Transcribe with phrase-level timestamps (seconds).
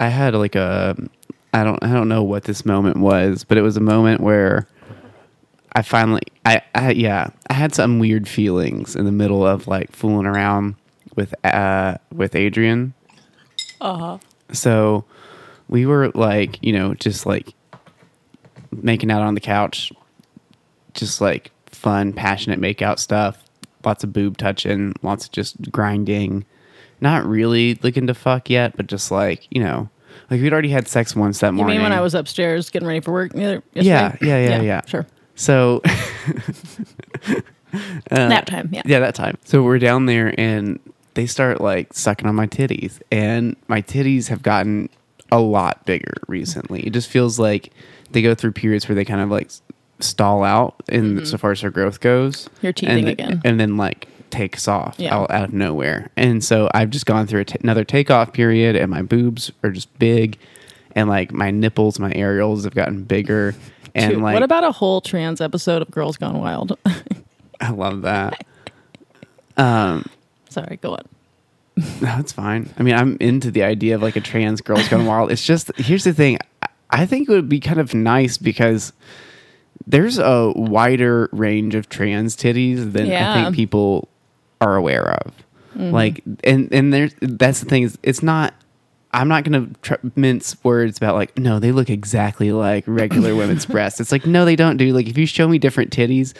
[0.00, 0.96] I had like a
[1.52, 4.66] I don't I don't know what this moment was, but it was a moment where
[5.74, 9.92] I finally I, I yeah I had some weird feelings in the middle of like
[9.92, 10.74] fooling around
[11.14, 12.94] with uh with Adrian.
[13.80, 14.18] Uh huh.
[14.52, 15.04] So
[15.68, 17.52] we were like you know just like
[18.72, 19.92] making out on the couch,
[20.94, 23.44] just like fun, passionate makeout stuff.
[23.84, 26.44] Lots of boob touching, lots of just grinding.
[27.00, 29.88] Not really looking to fuck yet, but just like you know,
[30.30, 31.76] like we'd already had sex once that You morning.
[31.78, 33.34] mean when I was upstairs getting ready for work?
[33.34, 34.80] other- Yeah, yeah, yeah, yeah.
[34.86, 35.06] Sure.
[35.34, 35.80] So
[38.10, 38.68] Nap time.
[38.72, 38.80] Yeah.
[38.80, 39.38] Uh, yeah, that time.
[39.44, 40.78] So we're down there and
[41.14, 44.88] they start like sucking on my titties, and my titties have gotten
[45.32, 46.80] a lot bigger recently.
[46.86, 47.72] It just feels like
[48.10, 49.50] they go through periods where they kind of like
[50.00, 52.46] stall out in so far as their growth goes.
[52.46, 52.56] Mm-hmm.
[52.66, 53.40] You're teething and, again.
[53.44, 55.14] and then like takes off Yeah.
[55.16, 56.10] out, out of nowhere.
[56.16, 59.70] And so I've just gone through a t- another takeoff period, and my boobs are
[59.70, 60.38] just big,
[60.94, 63.54] and like my nipples, my areolas have gotten bigger.
[63.94, 66.78] And Dude, like, what about a whole trans episode of Girls Gone Wild?
[67.60, 68.44] I love that.
[69.56, 70.06] Um,
[70.48, 71.02] Sorry, go on.
[72.02, 72.68] No, it's fine.
[72.78, 75.30] I mean, I'm into the idea of like a trans girls gone wild.
[75.32, 76.38] It's just here's the thing.
[76.62, 78.92] I- I think it would be kind of nice because
[79.86, 83.34] there's a wider range of trans titties than I Yeah.
[83.34, 83.44] Mm-hmm.
[83.44, 84.08] think people
[84.60, 85.32] are aware of.
[85.74, 85.90] Mm-hmm.
[85.92, 88.54] Like, and and there's that's the thing is it's not.
[89.12, 93.34] I'm not going to tr- mince words about like no, they look exactly like regular
[93.40, 94.00] women's breasts.
[94.00, 94.92] It's like no, they don't do.
[94.92, 96.32] Like if you show me different titties,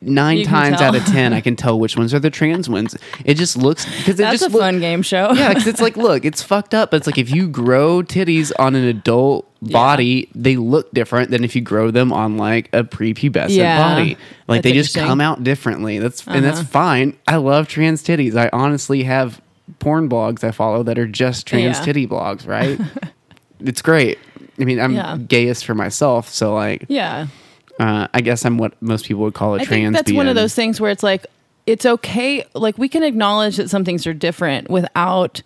[0.00, 2.96] nine You times out of ten, I can tell which ones are the trans ones.
[3.24, 5.32] It just looks because it's just a look- fun game show.
[5.32, 8.52] yeah, because it's like, look, it's fucked up, but it's like if you grow titties
[8.58, 12.84] on an adult body, they look different than if you grow them on like a
[12.84, 14.16] prepubescent Yeah, body.
[14.46, 14.96] Like that's they just.
[14.96, 15.06] Uh-huh.
[15.08, 15.98] come out differently.
[15.98, 17.16] That's and that's fine.
[17.26, 18.36] I love trans titties.
[18.36, 19.40] I honestly have
[19.78, 21.84] porn blogs I follow that are just trans Yeah.
[21.84, 22.46] titty blogs.
[22.46, 22.78] Right?
[23.60, 24.18] it's great.
[24.60, 25.16] I mean, I'm Yeah.
[25.16, 27.26] gayest for myself, so like, Yeah.
[27.80, 29.70] uh, I guess I'm what most people would call a I trans.
[29.82, 31.26] think that's one of those things where it's like
[31.66, 35.40] it's okay like we can acknowledge that some things are different without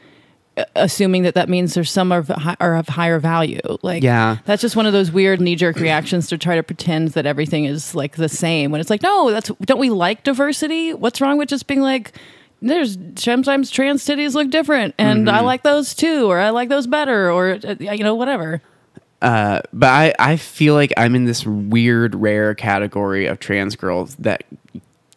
[0.57, 2.27] uh, assuming that that means there's some are,
[2.59, 4.39] are of higher value like Yeah.
[4.45, 7.95] that's just one of those weird knee-jerk reactions to try to pretend that everything is
[7.95, 11.49] like the same when it's like no that's don't we like diversity what's wrong with
[11.49, 12.13] just being like
[12.61, 15.37] there's sometimes trans titties look different and Mm-hmm.
[15.37, 18.61] i like those too or i like those better or uh, you know whatever
[19.21, 24.45] but I, I feel like I'm in this weird, rare category of trans girls that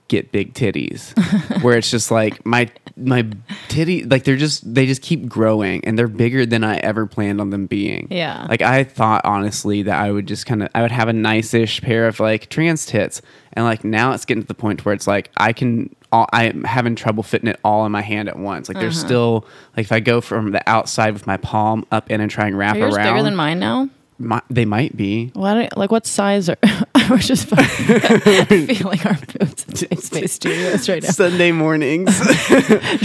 [0.07, 1.13] get big titties,
[1.61, 3.27] where it's just like my my
[3.69, 7.39] titty, like they're just they just keep growing and they're bigger than I ever planned
[7.39, 8.07] on them being.
[8.09, 8.47] Yeah.
[8.49, 11.81] like I thought honestly that I would just kind of I would have a nice-ish
[11.83, 13.21] pair of like trans tits,
[13.53, 15.95] and like now it's getting to the point where it's like I can.
[16.11, 18.67] All, I'm having trouble fitting it all in my hand at once.
[18.67, 18.83] Like Uh-huh.
[18.83, 19.45] there's still
[19.77, 22.57] like if I go from the outside with my palm up in and try and
[22.57, 23.89] wrap are yours around, bigger than mine now
[24.21, 25.31] Mi- they might be.
[25.33, 26.57] What like what size are
[26.95, 32.17] I was just feeling our boots in Space Studios right now Sunday mornings.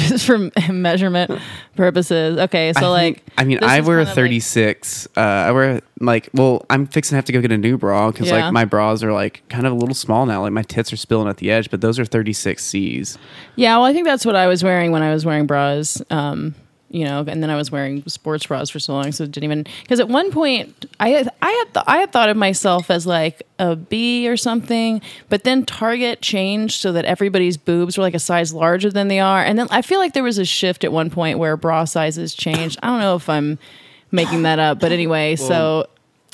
[0.08, 1.40] just for measurement
[1.74, 2.38] purposes.
[2.38, 5.08] Okay, so I like think- I mean, I wear a kind of like- 36.
[5.16, 8.10] uh, I wear like, well, I'm fixing to have to go get a new bra
[8.10, 8.44] because Yeah.
[8.44, 10.42] like my bras are like kind of a little small now.
[10.42, 13.18] Like my tits are spilling at the edge, but those are 36 C's.
[13.56, 16.02] yeah, well, I think that's what I was wearing when I was wearing bras.
[16.10, 16.54] Um,
[16.96, 19.44] you know, and then I was wearing sports bras for so long, so it didn't
[19.44, 22.90] even because at one point I had I had th- I had thought of myself
[22.90, 28.02] as like a B or something, but then Target changed so that everybody's boobs were
[28.02, 30.44] like a size larger than they are, and then I feel like there was a
[30.46, 32.78] shift at one point where bra sizes changed.
[32.82, 33.58] I don't know if I'm
[34.10, 35.86] making that up, but anyway, so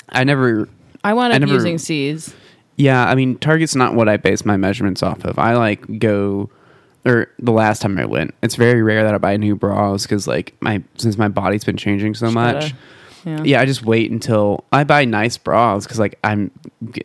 [0.09, 0.69] I never,
[1.03, 2.33] I wound I up never- using C's.
[2.77, 5.37] yeah, I mean, Target's not what I base my measurements off of.
[5.39, 6.49] I like go,
[7.05, 10.27] or the last time I went, it's very rare that I buy new bras because
[10.27, 12.73] like my, since my body's been changing so much.
[13.25, 13.41] yeah.
[13.43, 16.51] yeah i just wait until i buy nice bras because like i'm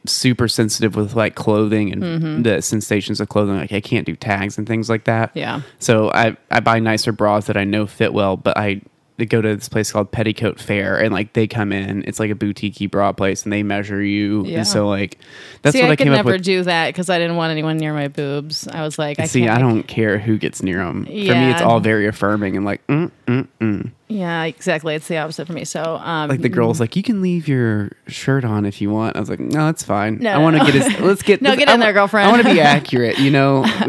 [0.04, 2.42] super sensitive with like clothing and Mm-hmm.
[2.42, 5.60] the sensations of clothing like i can't do tags and things like that Yeah.
[5.78, 8.80] so i i buy nicer bras that i know fit well but i
[9.18, 12.30] they go to this place called petticoat fair and like they come in it's like
[12.30, 14.58] a boutique bra place and they measure you Yeah.
[14.58, 15.18] and so like
[15.62, 17.36] that's See, what I, i, could came up never with do that because I didn't
[17.36, 18.66] want anyone near my boobs.
[18.68, 21.62] I was like, I see i don't care who gets near them for me it's
[21.62, 23.90] all very affirming and like mm, mm, mm.
[24.10, 24.94] Yeah, exactly.
[24.94, 25.66] It's the opposite for me.
[25.66, 29.14] So, um, like the girl's like you can leave your shirt on if you want
[29.16, 30.64] i was like no that's fine No, i want to no.
[30.70, 31.00] get his.
[31.00, 32.26] let's get No, get I in there, girlfriend.
[32.26, 33.64] i want to be accurate you know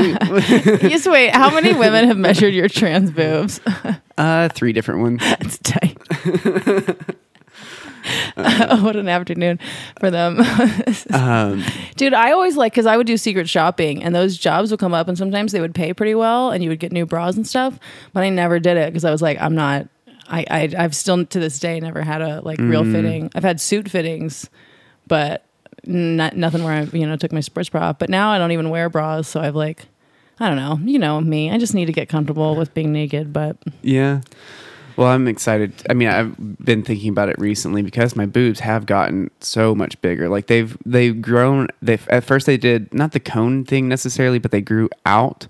[0.81, 1.33] just wait.
[1.33, 3.61] How many women have measured your trans boobs?
[4.17, 5.97] uh three different ones That's tight.
[8.81, 9.59] what an afternoon
[9.99, 10.39] for them.
[11.13, 11.63] um
[11.95, 14.93] Dude, I always like because I would do secret shopping and those jobs would come
[14.93, 17.45] up and sometimes they would pay pretty well and you would get new bras and
[17.47, 17.77] stuff.
[18.13, 19.87] But I never did it because I was like, I'm not.
[20.29, 22.91] I, I I've still to this day never had a like real Mm.
[22.93, 23.31] fitting.
[23.35, 24.49] I've had suit fittings,
[25.07, 25.45] but
[25.85, 27.89] not nothing where I you know took my sports bra.
[27.89, 27.99] off.
[27.99, 29.85] But now I don't even wear bras, so I've like
[30.39, 30.79] I don't know.
[30.89, 31.51] You know me.
[31.51, 33.33] I just need to get comfortable with being naked.
[33.33, 34.21] But Yeah.
[34.95, 35.71] Well, I'm excited.
[35.89, 39.99] I mean, I've been thinking about it recently because my boobs have gotten so much
[40.01, 40.27] bigger.
[40.27, 41.67] Like they've they've grown.
[41.81, 45.47] They at first they did not the cone thing necessarily, but they grew out,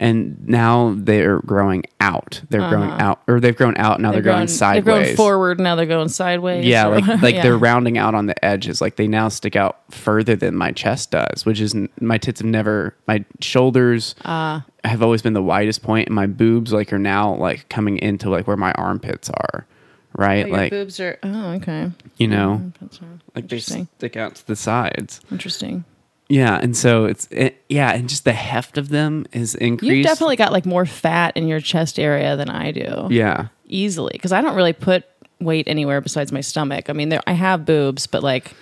[0.00, 2.40] and now they're growing out.
[2.48, 4.00] They're growing out, or they've grown out.
[4.00, 4.84] Now they're, going sideways.
[4.84, 5.60] They're going forward.
[5.60, 6.64] Now they're going sideways.
[6.64, 7.42] Yeah, or- like like yeah.
[7.42, 8.80] they're rounding out on the edges.
[8.80, 12.48] Like they now stick out further than my chest does, which is my tits have
[12.48, 12.96] never.
[13.06, 14.64] My shoulders Ah.
[14.84, 18.30] have always been the widest point, and my boobs like are now like coming into
[18.30, 19.66] like where my armpits are,
[20.16, 20.46] right?
[20.46, 21.18] Oh, like boobs are.
[21.22, 21.90] Oh, okay.
[22.16, 22.86] you know, uh,
[23.34, 25.20] like they stick out to the sides.
[25.30, 25.84] Interesting.
[26.30, 29.92] Yeah, and so it's it, yeah, and just the heft of them is increased.
[29.92, 33.08] You've definitely got like more fat in your chest area than I do.
[33.10, 33.48] yeah.
[33.66, 35.04] easily because I don't really put
[35.40, 36.88] weight anywhere besides my stomach.
[36.88, 38.54] I mean, there, I have boobs, but like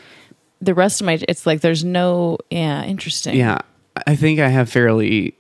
[0.62, 2.38] the rest of my, it's like there's no.
[2.50, 3.36] Yeah, interesting.
[3.36, 3.58] Yeah,
[4.06, 5.34] I think I have fairly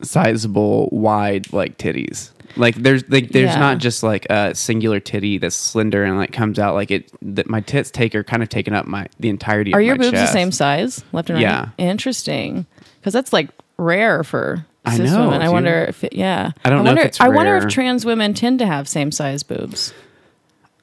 [0.00, 2.30] sizable, wide like titties.
[2.56, 3.58] Like there's like there's Yeah.
[3.58, 7.10] not just like a singular titty that's slender and like comes out like it.
[7.22, 9.72] That my tits take are kind of taking up my the entirety.
[9.74, 10.32] Are your boobs chest.
[10.32, 11.42] the same size, left and right?
[11.42, 11.68] Yeah.
[11.78, 12.66] Interesting,
[13.00, 15.40] because that's like rare for I cis know, women.
[15.42, 15.52] I dude.
[15.52, 16.52] wonder if it, yeah.
[16.64, 19.10] I don't know if wonder, it's I wonder if trans women tend to have same
[19.10, 19.92] size boobs.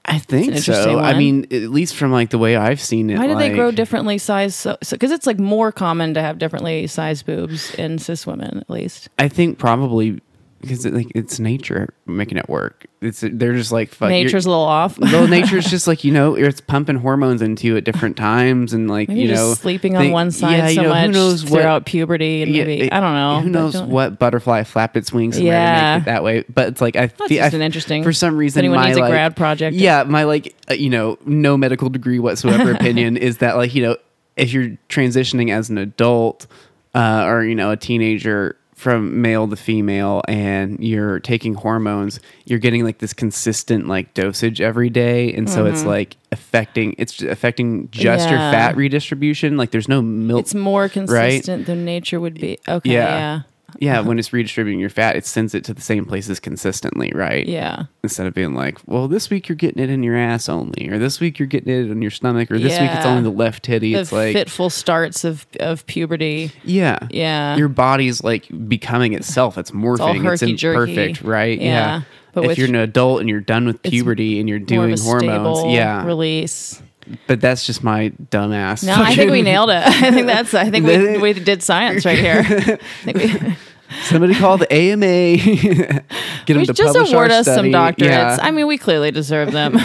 [0.03, 0.97] I think so.
[0.97, 3.17] I mean, at least from like the way I've seen it.
[3.19, 4.55] Why do they grow differently size?
[4.55, 8.69] So because it's like more common to have differently sized boobs in cis women, at
[8.69, 9.09] least.
[9.19, 10.19] I think probably
[10.61, 12.85] because it, like it's nature making it work.
[13.01, 14.97] It's they're just like fuck, Nature's a little off.
[14.99, 18.89] well, nature's just like you know, it's pumping hormones into you at different times, and
[18.89, 21.05] like Maybe you just know, sleeping on think- one side yeah, you so know, much
[21.07, 23.41] who knows what, throughout puberty and yeah, maybe it- I don't know.
[23.41, 25.95] Who knows don't- what butterfly flapped its wings and Yeah.
[25.95, 26.45] made it that way?
[26.47, 28.59] But it's like I feel just an interesting- for some reason.
[28.59, 29.75] anyone my, needs a like- grad project.
[29.75, 33.81] Yeah, my like uh, you know no medical degree whatsoever opinion is that like you
[33.83, 33.97] know
[34.37, 36.45] if you're transitioning as an adult
[36.93, 42.57] uh, or you know a teenager from male to female and you're taking hormones you're
[42.57, 47.87] getting like this consistent like dosage every day and so it's like affecting it's affecting
[47.91, 48.51] just your Mm-hmm.
[48.51, 52.57] Fat redistribution like there's no milk It's more consistent than nature would be.
[52.67, 53.05] Okay, Yeah.
[53.17, 53.41] yeah.
[53.79, 57.47] Yeah when it's redistributing your fat it sends it to the same places consistently right
[57.47, 57.83] Yeah.
[58.03, 60.97] instead of being like, well, this week you're getting it in your ass only, or
[60.97, 63.11] this week you're getting it in your stomach, or this week it's Yeah.
[63.11, 63.93] only the left titty.
[63.93, 66.51] The it's like, fitful starts of, of puberty.
[66.63, 67.55] yeah, Yeah.
[67.55, 69.57] your body's like becoming itself.
[69.57, 70.15] It's morphing.
[70.31, 70.91] It's, herky-jerky.
[70.91, 71.59] imperfect, right?
[71.59, 72.01] Yeah.
[72.33, 76.05] But if you're an adult and you're done with puberty and you're doing hormones, yeah.
[76.05, 76.81] Release.
[77.27, 78.85] But that's just my dumbass.
[78.85, 79.75] No, I think we nailed it.
[79.85, 80.53] I think that's.
[80.53, 82.79] I think we, we did science right here.
[83.05, 83.55] We,
[84.03, 85.35] Somebody call the AMA.
[85.35, 86.07] Get
[86.47, 87.97] them we to just award us some doctorates.
[88.05, 88.37] Yeah.
[88.41, 89.77] I mean, we clearly deserve them.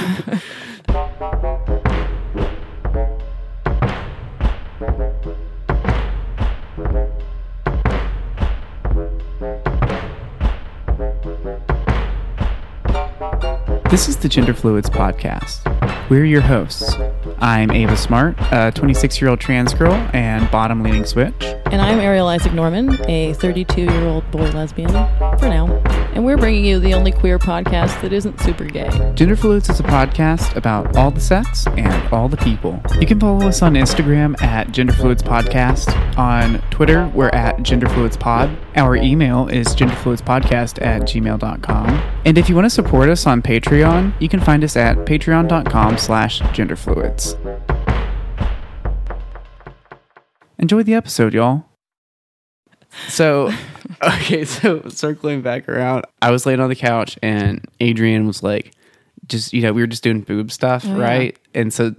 [13.89, 15.61] This is the Gender Fluids Podcast.
[16.11, 16.97] We're your hosts.
[17.39, 21.35] I'm Ava Smart, a 26 year old trans girl and bottom leaning switch.
[21.67, 24.91] And I'm Ariel Isaac Norman, a 32 year old boy lesbian,
[25.39, 25.67] for now.
[26.15, 28.89] And we're bringing you the only queer podcast that isn't super gay.
[29.15, 32.81] Gender Fluids is a podcast about all the sex and all the people.
[32.99, 35.95] You can follow us on Instagram at Gender Fluids Podcast.
[36.17, 38.57] On Twitter, we're at Gender Fluids Pod.
[38.77, 41.89] Our email is genderfluidspodcast at gmail.com.
[42.25, 45.99] And if you want to support us on Patreon, you can find us at patreon.com
[45.99, 47.26] slash genderfluids.
[50.59, 51.65] Enjoy the episode, y'all.
[53.09, 53.53] So,
[54.03, 58.73] okay, so circling back around, I was laying on the couch and Adrian was like,
[59.27, 61.03] just, you know, we were just doing boob stuff, Oh, yeah.
[61.03, 61.39] right?
[61.55, 61.95] And so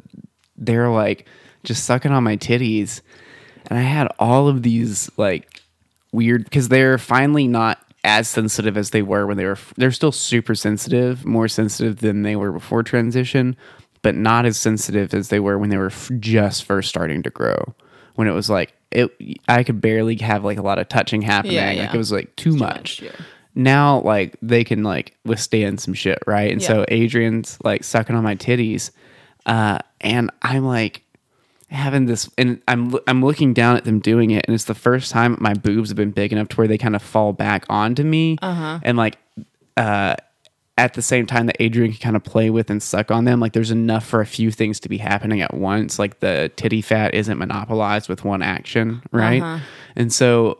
[0.57, 1.27] they're like
[1.63, 3.01] just sucking on my titties.
[3.69, 5.61] And I had all of these like
[6.11, 10.13] weird, because they're finally not as sensitive as they were when they were, they're still
[10.13, 13.55] super sensitive, more sensitive than they were before transition,
[14.01, 17.29] but not as sensitive as they were when they were f- just first starting to
[17.29, 17.75] grow.
[18.15, 19.11] When it was like, it,
[19.47, 21.55] I could barely have like a lot of touching happening.
[21.55, 23.01] Yeah, Like it was like too, Too much.
[23.01, 23.25] much, yeah.
[23.53, 26.51] Now, like they can like withstand some shit, right?
[26.51, 28.91] And so Adrian's like sucking on my titties,
[29.47, 31.01] uh, and I'm like
[31.69, 35.11] having this, and I'm I'm looking down at them doing it, and it's the first
[35.11, 38.03] time my boobs have been big enough to where they kind of fall back onto
[38.03, 38.79] me, uh-huh.
[38.83, 39.17] and like
[39.75, 40.15] uh,
[40.77, 43.39] at the same time that Adrian can kind of play with and suck on them,
[43.39, 45.97] like there's enough for a few things to be happening at once.
[45.97, 49.41] Like the titty fat isn't monopolized with one action, right?
[49.41, 49.63] Uh-huh.
[49.95, 50.59] And so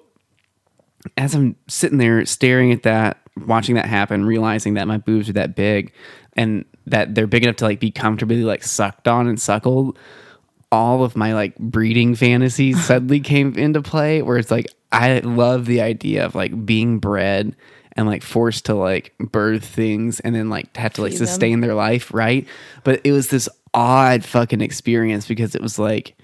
[1.18, 5.34] as I'm sitting there staring at that, watching that happen, realizing that my boobs are
[5.34, 5.94] that big,
[6.34, 10.00] and that they're big enough to like be comfortably like sucked on and suckled,
[10.72, 15.66] all of my like breeding fantasies suddenly came into play where it's like I love
[15.66, 17.56] the idea of like being bred
[17.98, 21.28] and like forced to like birth things and then like have to like Feed them.
[21.28, 22.48] sustain their life, right?
[22.84, 26.16] But it was this odd fucking experience because it was like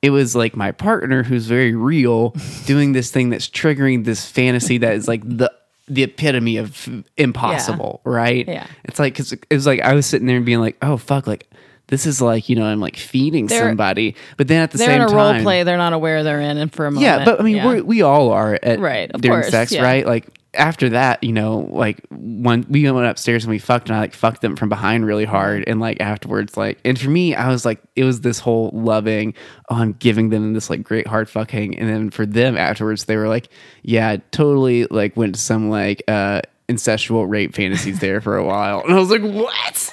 [0.00, 2.30] it was like my partner who's very real
[2.66, 5.52] doing this thing that's triggering this fantasy that is like the
[5.88, 8.46] the epitome of impossible, right?
[8.46, 8.66] Yeah.
[8.84, 11.26] It's like cuz it was like I was sitting there and being like, "Oh fuck,
[11.26, 11.46] like
[11.88, 14.86] this is like, you know, I'm like feeding They're- somebody." But then at the They're
[14.88, 17.04] same in a time role play they're not aware they're in, and for a moment.
[17.04, 17.66] yeah, but I mean, yeah.
[17.66, 19.82] we're, we all are at Right, of during course, sex, yeah.
[19.82, 20.06] right?
[20.06, 24.00] Like after that, you know, like when we went upstairs and we fucked, and I
[24.00, 27.48] like fucked them from behind really hard, and like afterwards, like, and for me, I
[27.48, 29.34] was like, it was this whole loving.
[29.70, 33.16] Oh, I'm giving them this like great hard fucking, and then for them afterwards, they
[33.16, 33.48] were like,
[33.82, 38.82] yeah, totally, like went to some like uh incestual rape fantasies there for a while,
[38.82, 39.90] and I was like, what,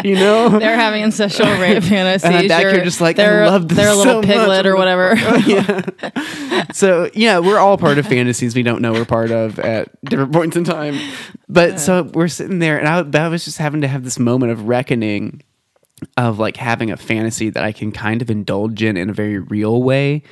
[0.04, 0.58] you know?
[0.58, 2.30] they're having incestual rape fantasies.
[2.30, 4.36] I'm back here You're- just like, I they're, love this they're a little so much.
[4.36, 5.14] piglet or whatever.
[5.46, 6.64] yeah.
[6.72, 10.32] so yeah, we're all part of fantasies we don't know we're part of at different
[10.32, 10.96] points in time.
[11.48, 14.52] But so we're sitting there, and I, I was just having to have this moment
[14.52, 15.42] of reckoning
[16.16, 19.38] of like having a fantasy that I can kind of indulge in in a very
[19.38, 20.22] real way,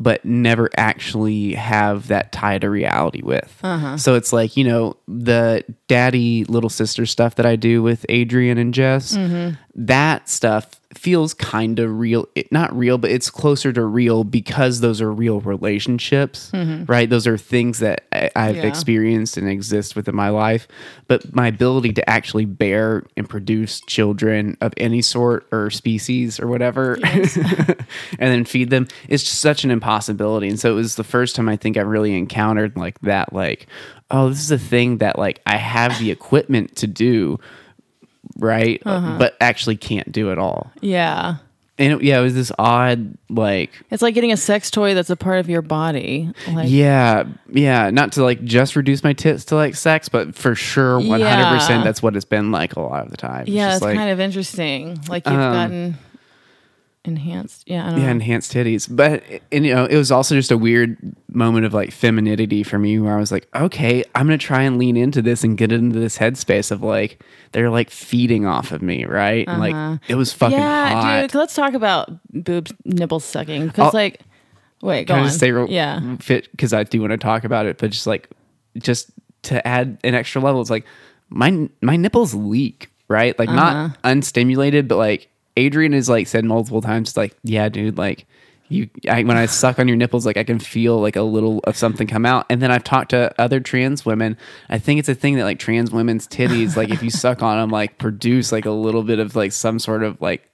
[0.00, 3.58] but never actually have that tie to reality with.
[3.64, 3.98] Uh-huh.
[3.98, 8.56] So it's like you know the daddy little sister stuff that I do with Adrian
[8.56, 9.16] and Jess.
[9.16, 9.56] Mm-hmm.
[9.74, 14.80] That stuff feels kind of real it, not real but it's closer to real because
[14.80, 16.84] those are real relationships mm-hmm.
[16.90, 17.10] right?
[17.10, 18.66] Those are things that I, i've Yeah.
[18.66, 20.66] experienced and exist within my life.
[21.06, 26.46] But my ability to actually bear and produce children of any sort or species or
[26.46, 27.76] whatever and
[28.18, 30.48] then feed them is just such an impossibility.
[30.48, 33.66] And so it was the first time i think i really encountered like that like
[34.10, 37.38] oh this is a thing that like i have the equipment to do
[38.38, 41.36] right but actually can't do it all yeah.
[41.78, 45.10] and it, yeah, it was this odd, like, It's like getting a sex toy that's
[45.10, 46.28] a part of your body.
[46.48, 50.56] Like, yeah, yeah, not to like just reduce my tits to like sex, but for
[50.56, 51.54] sure, one hundred Yeah.
[51.54, 53.42] percent, that's what it's been like a lot of the time.
[53.42, 54.98] It's yeah, it's like, kind of interesting.
[55.08, 55.98] Like you've Um, gotten
[57.08, 57.64] enhanced.
[57.68, 58.10] Yeah, I don't yeah, know.
[58.12, 58.86] enhanced titties.
[58.94, 60.96] But and you know, it was also just a weird
[61.32, 64.78] moment of like femininity for me, where I was like, okay, I'm gonna try and
[64.78, 67.20] lean into this and get into this headspace of like
[67.52, 69.48] they're like feeding off of me, right?
[69.48, 71.20] And like it was fucking yeah, hot.
[71.22, 71.34] dude.
[71.34, 73.66] Let's talk about boobs, nipple sucking.
[73.66, 74.20] Because like,
[74.82, 75.26] wait, go Can I on.
[75.28, 78.06] just say real yeah, fit because I do want to talk about it, but just
[78.06, 78.28] like
[78.78, 79.10] just
[79.44, 80.84] to add an extra level, it's like
[81.30, 83.38] my my nipples leak, right?
[83.38, 83.56] Like Uh-huh.
[83.56, 88.26] not unstimulated, but like Adrian has like said multiple times, like, yeah, dude, like
[88.68, 91.60] you I, when I suck on your nipples, like I can feel like a little
[91.64, 92.46] of something come out.
[92.50, 94.36] And then I've talked to other trans women.
[94.68, 97.58] I think it's a thing that like trans women's titties, like if you suck on
[97.58, 100.48] them, like produce like a little bit of like some sort of like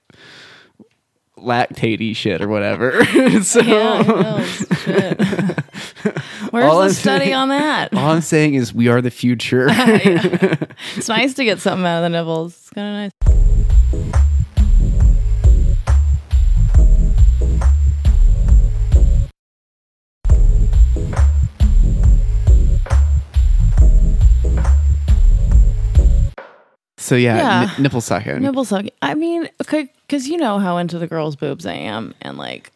[1.37, 3.03] lactatey shit or whatever.
[3.43, 4.03] so yeah.
[4.03, 4.65] who knows?
[4.83, 5.21] Shit.
[6.51, 7.93] Where's All the I'm study saying- on that?
[7.93, 9.67] all I'm saying is we are the future.
[9.69, 12.53] It's nice to get something out of the nipples.
[12.53, 13.44] It's kind of
[27.05, 27.73] So yeah, Yeah.
[27.77, 28.41] n- nipple sucking.
[28.41, 28.89] Nipple sucking.
[29.01, 32.71] I mean, okay, because you know how into the girls' boobs I am, and like,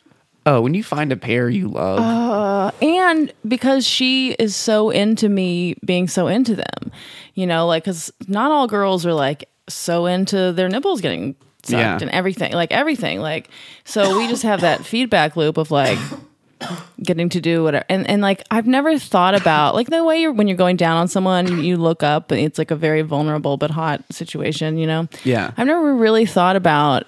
[0.46, 5.30] oh, when you find a pair you love, uh, and because she is so into
[5.30, 6.92] me being so into them,
[7.34, 11.72] you know, like, because not all girls are like so into their nipples getting sucked
[11.82, 11.98] Yeah.
[12.00, 13.50] and everything, like everything, like,
[13.84, 15.98] so we just have that feedback loop of like
[17.04, 17.86] getting to do whatever.
[17.90, 20.98] And, and like i've never thought about like the way you're when you're going down
[20.98, 24.78] on someone you, you look up and it's like a very vulnerable but hot situation
[24.78, 25.08] you know?
[25.24, 25.52] Yeah.
[25.58, 27.06] i've never really thought about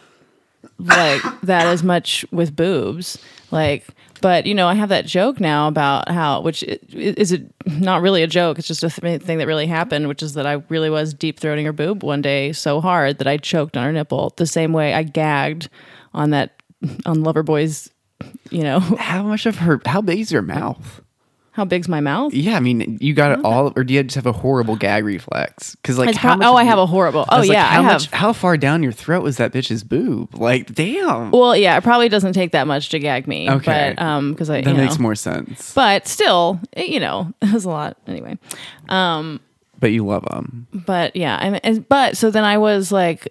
[0.79, 3.17] like that as much with boobs.
[3.51, 3.85] Like
[4.21, 8.23] but you know i have that joke now about how which is it not really
[8.23, 10.89] a joke it's just a th- thing that really happened which is that i really
[10.89, 14.31] was deep throating her boob one day so hard that i choked on her nipple
[14.37, 15.69] the same way i gagged
[16.13, 16.61] on that
[17.05, 17.89] on loverboy's
[18.49, 19.79] you know how much of her?
[19.85, 21.01] How big is your mouth?
[21.53, 24.15] how big's my mouth Yeah, I mean, you got it all, or do you just
[24.15, 25.75] have a horrible gag reflex?
[25.75, 27.25] Because like, It's how pro- much oh, of I have your- a horrible.
[27.27, 27.91] I Oh was like, yeah, how I have.
[27.91, 28.09] much?
[28.11, 30.33] How far down your throat was that bitch's boob?
[30.33, 31.29] Like, damn.
[31.31, 33.49] well, yeah, it probably doesn't take that much to gag me.
[33.51, 33.93] Okay.
[33.97, 35.01] but um, because I that you makes know.
[35.03, 35.73] more sense.
[35.73, 38.37] But still, it, you know, it was a lot anyway.
[38.87, 39.41] Um
[39.77, 40.67] But you love them.
[40.73, 43.27] But yeah, I mean, and- but so then I was like,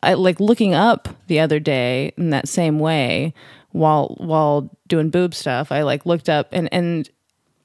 [0.00, 3.34] I like looking up the other day in that same way
[3.70, 5.70] while while doing boob stuff.
[5.72, 7.08] I like looked up and and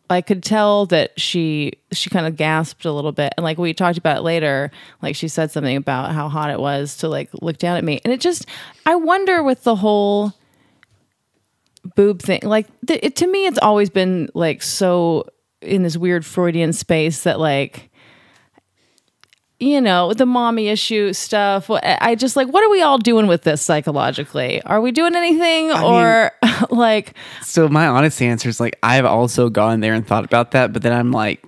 [0.10, 3.74] I could tell that she she kind of gasped a little bit, and like we
[3.74, 4.70] talked about later,
[5.02, 8.02] like she said something about how hot it was to like look down at me,
[8.04, 8.46] and it just
[8.86, 10.34] I wonder with the whole
[11.96, 15.26] boob thing, like th- it, to me, it's always been like so
[15.62, 17.90] in this weird Freudian space that like
[19.64, 23.44] you know the mommy issue stuff i just like what are we all doing with
[23.44, 26.32] this psychologically are we doing anything or
[26.70, 30.74] like So my honest answer is like I've also gone there and thought about that,
[30.74, 31.44] but then I'm like,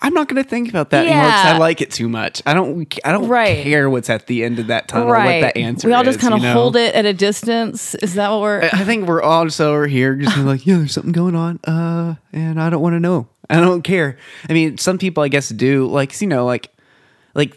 [0.00, 2.40] I'm not going to think about that anymore because I like it too much.
[2.46, 2.94] I don't.
[3.04, 3.62] I don't Right.
[3.64, 5.08] care what's at the end of that tunnel.
[5.08, 5.88] right What that answer.
[5.88, 6.52] we all just kind of you know?
[6.52, 9.86] hold it at a distance is that what we're I think we're all just over
[9.88, 13.26] here, just like, yeah, there's something going on, uh, and I don't want to know.
[13.50, 14.18] I don't care.
[14.48, 15.86] I mean, some people, I guess, do.
[15.86, 16.68] Like, you know, like,
[17.34, 17.56] like,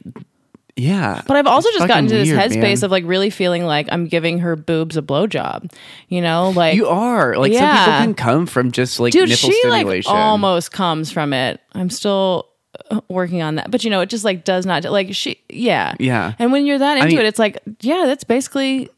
[0.75, 1.21] yeah.
[1.27, 2.83] But I've also just gotten to this weird, headspace man.
[2.85, 5.71] of like really feeling like I'm giving her boobs a blowjob.
[6.07, 9.49] You know, like you are like some people can come from just like dude, nipple
[9.49, 10.11] she like stimulation.
[10.15, 11.59] almost comes from it.
[11.73, 12.47] I'm still
[12.89, 15.41] uh, working on that, but you know, it just like does not like she.
[15.49, 16.33] Yeah, Yeah.
[16.39, 18.89] And when you're that into mean- it, it's like yeah, that's basically.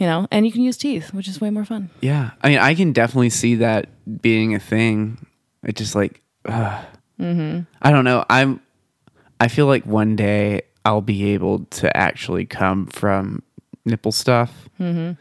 [0.00, 1.90] You know, and you can use teeth, which is way more fun.
[2.00, 3.88] Yeah, I mean, I can definitely see that
[4.22, 5.26] being a thing.
[5.64, 6.84] It just like, uh,
[7.20, 7.62] Mm-hmm.
[7.82, 8.24] I don't know.
[8.30, 8.60] I'm.
[9.40, 13.42] I feel like one day I'll be able to actually come from
[13.84, 15.12] nipple stuff, Mm-hmm.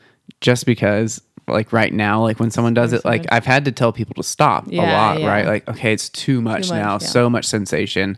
[0.42, 1.22] just because.
[1.50, 4.24] Like right now, like when someone does it, like I've had to tell people to
[4.24, 5.28] stop a lot, yeah.
[5.30, 5.46] right?
[5.46, 6.98] Like, okay, it's too much, much, now, yeah.
[6.98, 8.18] so much sensation.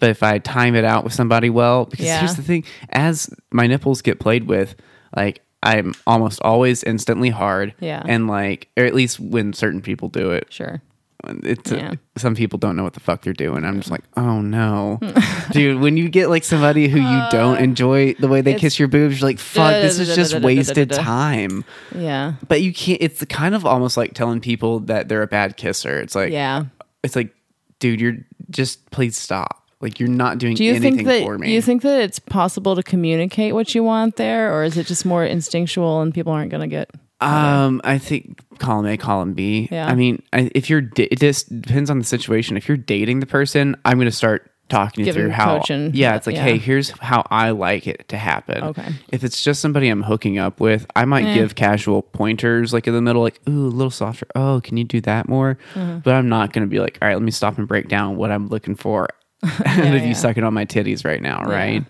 [0.00, 2.18] But if I time it out with somebody well, because Yeah.
[2.18, 4.74] here's the thing: as my nipples get played with,
[5.14, 8.02] like I'm almost always instantly hard, Yeah.
[8.04, 10.82] and like, or at least when certain people do it, Sure.
[11.24, 11.94] It's uh, Yeah.
[12.16, 13.64] some people don't know what the fuck they're doing.
[13.64, 15.00] I'm just like, oh no,
[15.52, 15.80] dude.
[15.80, 18.78] When you get like somebody who you uh, don't enjoy the way they it's- kiss
[18.78, 21.64] your boobs, you're like, fuck, this is just wasted time.
[21.94, 22.34] Yeah.
[22.48, 23.00] But you can't.
[23.02, 25.98] It's kind of almost like telling people that they're a bad kisser.
[26.00, 26.64] It's like, Yeah.
[27.02, 27.34] it's like,
[27.78, 28.16] dude, you're
[28.50, 29.62] just please stop.
[29.80, 31.48] Like you're not doing Do you anything think that for me.
[31.48, 34.86] Do you think that it's possible to communicate what you want there, or is it
[34.86, 36.90] just more instinctual and people aren't going to get?
[37.20, 39.68] Um, I think column A, column B.
[39.70, 39.86] Yeah.
[39.88, 42.56] I mean, I, if you're, da- it just depends on the situation.
[42.56, 45.58] If you're dating the person, I'm going to start talking you Giving through how.
[45.58, 45.92] coaching.
[45.94, 46.42] Yeah, it's like, Yeah.
[46.42, 48.64] hey, here's how I like it to happen.
[48.64, 48.88] Okay.
[49.12, 51.34] If it's just somebody I'm hooking up with, I might Eh.
[51.34, 54.26] give casual pointers, like in the middle, like, ooh, a little softer.
[54.34, 55.56] Oh, can you do that more?
[55.74, 56.00] Mm-hmm.
[56.00, 58.16] But I'm not going to be like, all right, let me stop and break down
[58.16, 59.08] what I'm looking for.
[59.42, 60.08] and if yeah.
[60.08, 61.84] you it on my titties right now, right?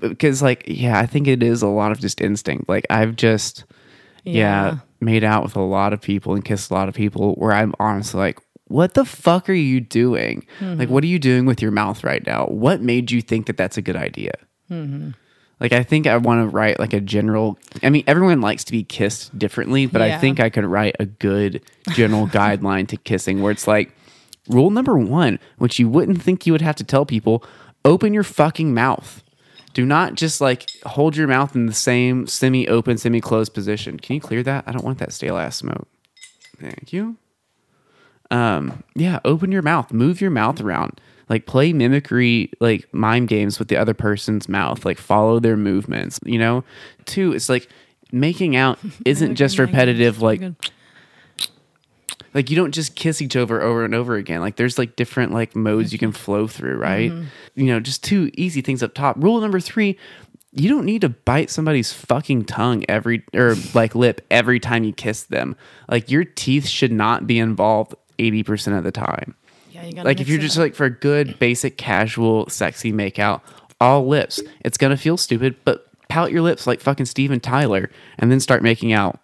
[0.00, 2.68] Because, like, yeah, I think it is a lot of just instinct.
[2.68, 3.64] Like, I've just
[4.24, 4.32] yeah.
[4.34, 4.78] Yeah.
[5.00, 7.74] made out with a lot of people and kissed a lot of people where I'm
[7.80, 10.46] honestly like, what the fuck are you doing?
[10.78, 12.46] Like, what are you doing with your mouth right now?
[12.46, 14.32] What made you think that that's a good idea?
[14.70, 15.10] Mm-hmm.
[15.58, 17.58] Like, I think I want to write like a general.
[17.82, 21.06] I mean, everyone likes to be kissed differently, but I think I could write a
[21.06, 21.62] good
[21.94, 23.92] general guideline to kissing where it's like,
[24.48, 27.44] rule number one, which you wouldn't think you would have to tell people
[27.84, 29.22] open your fucking mouth.
[29.72, 33.98] Do not just like hold your mouth in the same semi open, semi closed position.
[33.98, 34.64] Can you clear that?
[34.66, 35.88] I don't want that stale ass smoke.
[36.58, 37.16] Thank you.
[38.30, 41.00] Um, yeah, open your mouth, move your mouth around.
[41.28, 44.84] Like play mimicry, like mime games with the other person's mouth.
[44.84, 46.18] Like follow their movements.
[46.24, 46.64] You know.
[47.04, 47.68] Two, it's like
[48.12, 50.20] making out isn't just repetitive.
[50.20, 50.42] Like
[52.34, 54.40] like you don't just kiss each other over and over again.
[54.40, 57.10] Like there's like different like modes you can flow through right?
[57.10, 57.24] Mm-hmm.
[57.54, 59.16] You know just two easy things up top.
[59.18, 59.98] Rule number three
[60.52, 64.92] you don't need to bite somebody's fucking tongue every or like lip every time you
[64.92, 65.56] kiss them.
[65.88, 69.36] Like your teeth should not be involved 80% of the time.
[69.70, 70.62] Yeah, you gotta like if you're just up.
[70.62, 73.42] like for a good basic casual sexy makeout
[73.80, 74.42] all lips.
[74.64, 77.88] It's gonna feel stupid but pout your lips like fucking steven tyler
[78.18, 79.19] and then start making out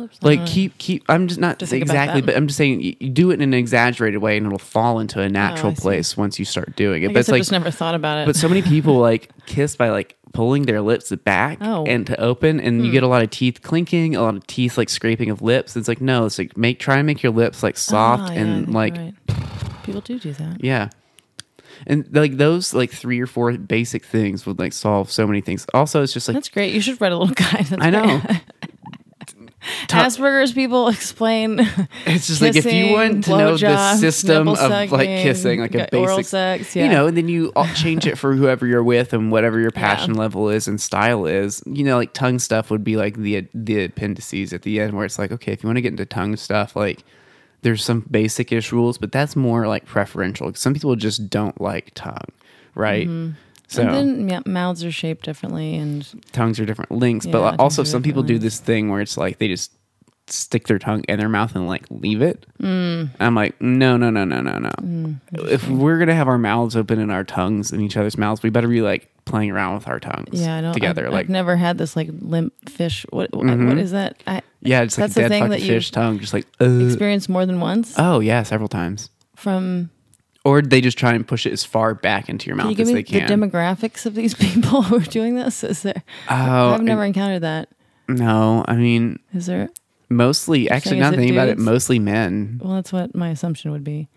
[0.00, 0.22] lips.
[0.22, 3.08] like Uh, keep keep i'm just not about exactly but i'm just saying you, you
[3.10, 5.80] do it in an exaggerated way and it'll fall into a natural Oh, see.
[5.82, 7.94] place once you start doing it I but guess it's I like just never thought
[7.94, 8.26] about it.
[8.26, 11.84] but so many people like kiss by like pulling their lips back Oh.
[11.86, 14.78] and to open and you get a lot of teeth clinking a lot of teeth
[14.78, 17.62] like scraping of lips it's like no it's like make try and make your lips
[17.62, 19.14] like soft Ah, yeah, and like right.
[19.84, 20.62] people do do that.
[20.62, 20.88] yeah.
[21.86, 25.64] And like those like three or four basic things would like solve so many things.
[25.72, 26.74] Also, it's just like That's great.
[26.74, 27.64] You should write a little guide.
[27.66, 28.20] That's I know.
[28.20, 28.40] great.
[29.88, 31.60] Asperger's people explain.
[32.06, 35.88] It's just like if you want to know the system of like kissing, like a
[35.90, 39.30] basic, sex, you know, and then you all change it for whoever you're with and
[39.30, 41.62] whatever your passion level is and style is.
[41.66, 45.04] You know, like tongue stuff would be like the the appendices at the end, where
[45.04, 47.04] it's like, okay, if you want to get into tongue stuff, like
[47.62, 50.52] there's some basic ish rules, but that's more like preferential.
[50.54, 52.32] Some people just don't like tongue,
[52.74, 53.06] right?
[53.06, 53.32] Mm-hmm.
[53.70, 57.26] So and then yeah, mouths are shaped differently, and tongues are different lengths.
[57.26, 59.70] Yeah, but also some people do this thing where it's like they just
[60.26, 62.46] stick their tongue in their mouth and like leave it.
[62.60, 63.10] Mm.
[63.20, 64.70] I'm like, no, no, no, no, no, no.
[64.80, 68.42] Mm, if we're gonna have our mouths open and our tongues in each other's mouths,
[68.42, 70.40] we better be like playing around with our tongues.
[70.40, 70.72] Yeah, I don't.
[70.72, 71.06] together.
[71.06, 71.32] I've, like, Mm-hmm.
[71.32, 73.06] I've never had this like limp fish.
[73.10, 74.20] What what, what is that?
[74.26, 76.46] I yeah, it's like that's the dead thing fucking that you fish tongue, just like.
[76.60, 79.10] Uh, experienced more than once oh yeah, several times.
[79.36, 79.90] from.
[80.44, 82.76] Or they just try and push it as far back into your Can mouth you
[82.76, 85.62] give as they the demographics of these people who are doing this?
[85.62, 86.02] Is there?
[86.30, 87.68] oh, I've never encountered that.
[88.08, 89.68] no, I mean Is there?
[90.08, 90.70] mostly.
[90.70, 92.60] Actually, now thinking about it, mostly men.
[92.62, 94.08] Well, that's what my assumption would be.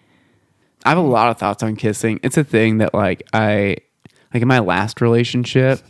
[0.86, 2.19] I have a lot of thoughts on kissing.
[2.23, 3.77] It's a thing that like I
[4.33, 5.81] like in my last relationship,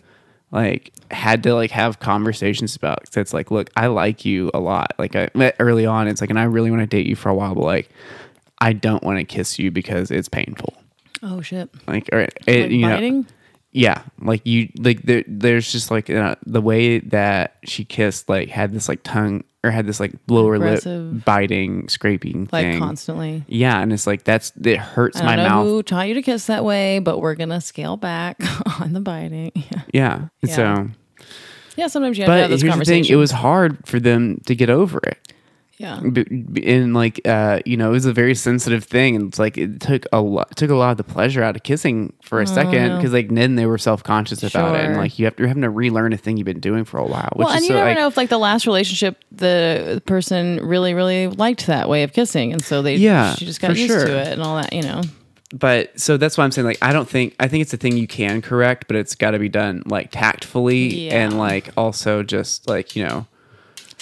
[0.51, 2.99] like had to like have conversations about.
[3.05, 4.93] Cause it's like, look, I like you a lot.
[4.99, 7.29] Like I met early on, it's like, and I really want to date you for
[7.29, 7.89] a while, but like,
[8.63, 10.73] I don't want to kiss you because it's painful.
[11.21, 11.69] Oh shit!
[11.87, 13.25] Like, or it, Like you know, biting.
[13.71, 18.49] yeah, like you, like there, there's just like uh, the way that she kissed, like
[18.49, 21.13] had this like tongue or had this like lower Aggressive.
[21.13, 22.79] lip biting, scraping like thing.
[22.79, 23.43] constantly.
[23.47, 25.65] Yeah, and it's like that's it hurts I my know mouth.
[25.67, 28.37] who taught you to kiss that way, but we're gonna scale back
[28.81, 29.51] on the biting.
[29.55, 30.27] Yeah, Yeah.
[30.41, 30.55] Yeah.
[30.55, 30.89] So,
[31.77, 33.13] yeah sometimes you have to but have here's this the thing: conversation.
[33.13, 35.32] it was hard for them to get over it.
[35.83, 35.99] Yeah.
[36.63, 39.81] And like, uh, you know, it was a very sensitive thing, and it's like it
[39.81, 42.75] took a lot, took a lot of the pleasure out of kissing for a second
[42.75, 42.97] Oh, no.
[42.97, 45.63] because like then they were self conscious about it, and like you have you're having
[45.63, 47.29] to relearn a thing you've been doing for a while.
[47.35, 50.01] Which Well, is and you so, never like, know if like the last relationship, the
[50.05, 53.75] person really, really liked that way of kissing, and so they, Yeah, she just got
[53.75, 54.05] used sure.
[54.05, 55.01] to it and all that, you know.
[55.53, 57.97] but so that's why I'm saying like I don't think I think it's a thing
[57.97, 61.25] you can correct, but it's got to be done like tactfully Yeah.
[61.25, 63.27] and like also just like you know.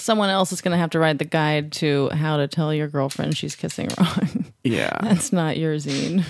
[0.01, 2.87] Someone else is going to have to write the guide to how to tell your
[2.87, 4.45] girlfriend she's kissing wrong.
[4.63, 4.97] Yeah.
[5.03, 6.25] That's not your zine.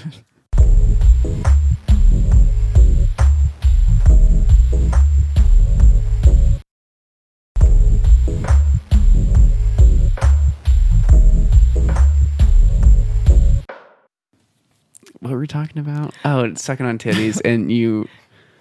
[15.20, 16.14] what were we talking about?
[16.26, 18.10] Oh, it's sucking on titties and you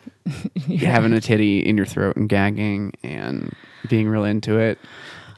[0.78, 3.52] having a titty in your throat and gagging and
[3.88, 4.78] being real into it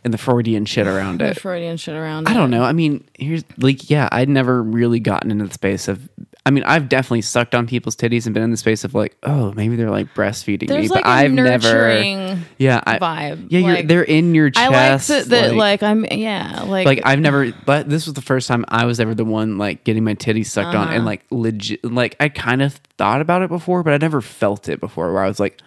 [0.05, 1.35] and the Freudian shit around it.
[1.35, 1.41] The.
[1.41, 2.27] Freudian shit around.
[2.27, 2.31] It.
[2.31, 2.37] I it.
[2.37, 2.65] don't know.
[2.65, 6.09] I mean, here's like, yeah, I'd never really gotten into the space of.
[6.45, 9.17] I mean, I've definitely sucked on people's titties and been in the space of like,
[9.23, 12.37] oh, maybe they're like breastfeeding There's me, like but I've never.
[12.59, 13.47] Yeah, I, vibe.
[13.49, 14.67] Yeah, you're, Like, they're in your chest.
[14.67, 18.23] I like that, that like, I'm yeah like like I've never but this was the
[18.23, 20.97] first time I was ever the one like getting my titties sucked on Uh-huh.
[20.97, 24.69] and like legit like I kind of thought about it before but I never felt
[24.69, 25.61] it before where I was like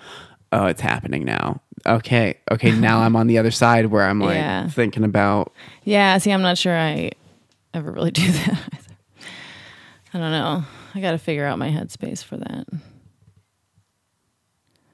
[0.52, 4.36] oh it's happening now okay okay now I'm on the other side where I'm like
[4.38, 4.68] Yeah.
[4.70, 5.52] thinking about
[5.84, 6.18] yeah.
[6.18, 7.12] See, I'm not sure I
[7.74, 8.48] ever really do that.
[8.74, 8.96] Either.
[10.14, 10.64] I don't know.
[10.96, 12.66] I got to figure out my headspace for that.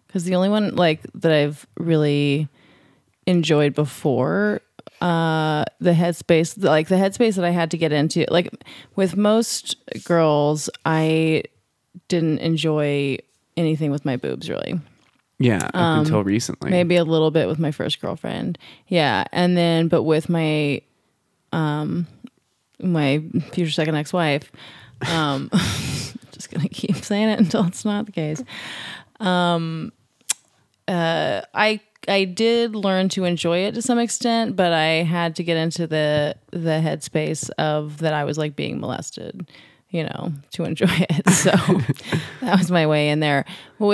[0.07, 2.47] Because the only one like that I've really
[3.27, 4.61] enjoyed before
[4.99, 8.51] uh the headspace like the headspace that I had to get into like
[8.95, 11.43] with most girls I
[12.07, 13.17] didn't enjoy
[13.57, 14.79] anything with my boobs really
[15.41, 16.67] yeah up until recently.
[16.67, 18.57] Um, maybe a little bit with my first girlfriend.
[18.87, 20.81] Yeah and then but with my
[21.51, 22.07] um
[22.79, 24.51] my future second ex-wife
[25.07, 25.49] um
[26.31, 28.43] just gonna keep saying it until it's not the case.
[29.19, 29.91] Um
[30.87, 35.43] uh i i did learn to enjoy it to some extent but i had to
[35.43, 39.47] get into the the headspace of that i was like being molested
[39.91, 41.51] you know to enjoy it so
[42.41, 43.45] that was my way in there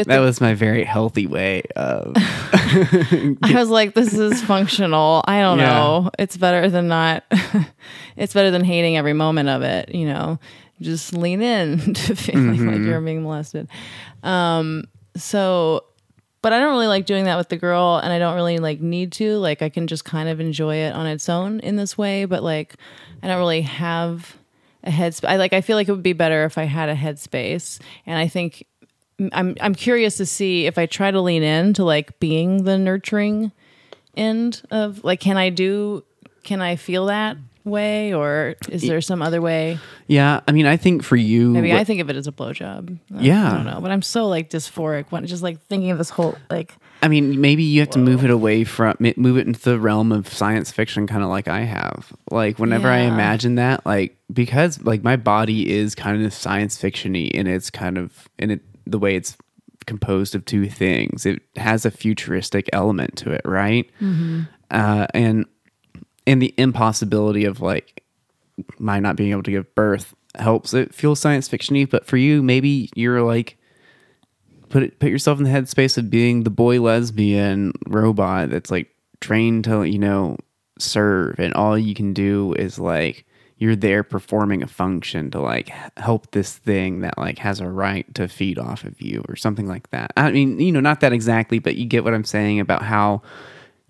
[0.07, 5.23] that the was my very healthy way of I was like, this is functional.
[5.27, 5.65] I don't Yeah.
[5.73, 6.12] know.
[6.19, 7.23] It's better than not.
[8.17, 9.93] it's better than hating every moment of it.
[9.95, 10.39] You know,
[10.81, 12.88] just lean in to feeling like Mm-hmm.
[12.88, 13.67] you're being molested.
[14.23, 15.86] Um, so,
[16.41, 18.81] but I don't really like doing that with the girl, and I don't really like
[18.81, 19.38] need to.
[19.38, 22.43] Like, I can just kind of enjoy it on its own in this way, but
[22.43, 22.75] like,
[23.23, 24.36] I don't really have
[24.88, 25.28] a headspace.
[25.28, 25.54] I like.
[25.54, 28.65] I feel like it would be better if I had a headspace, and I think
[29.19, 32.63] mm, I'm I'm curious to see if I try to lean in to like being
[32.63, 33.52] the nurturing
[34.15, 36.04] end of like can I do
[36.43, 37.38] can I feel that
[37.69, 39.77] way or is there some other way?
[40.08, 42.32] yeah I mean I think for you Maybe what- I think of it as a
[42.32, 42.97] blowjob.
[43.12, 43.51] Yeah.
[43.51, 46.38] I don't know, but I'm so like dysphoric when just like thinking of this whole
[46.49, 49.80] like I mean, maybe you have to move it away from move it into the
[49.80, 52.12] realm of science fiction, kind of like I have.
[52.32, 57.30] Like whenever I imagine that, like because like my body is kind of science fictiony,
[57.36, 59.38] and it's kind of in it the way it's
[59.86, 61.27] composed of two things.
[61.27, 63.88] It has a futuristic element to it, right?
[64.71, 65.45] Uh, and
[66.27, 68.03] and the impossibility of like
[68.77, 71.89] my not being able to give birth helps it feel science fictiony.
[71.89, 73.57] But for you, maybe you're like
[74.69, 78.93] put it put yourself in the headspace of being the boy lesbian robot that's like
[79.21, 80.37] trained to you know
[80.77, 83.25] serve and all you can do is like
[83.59, 88.13] you're there performing a function to like help this thing that like has a right
[88.13, 90.13] to feed off of you or something like that.
[90.15, 93.23] I mean, you know, not that exactly, but you get what I'm saying about how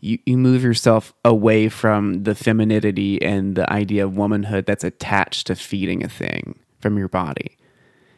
[0.08, 5.48] you, you move yourself away from the femininity and the idea of womanhood that's attached
[5.48, 7.58] to feeding a thing from your body.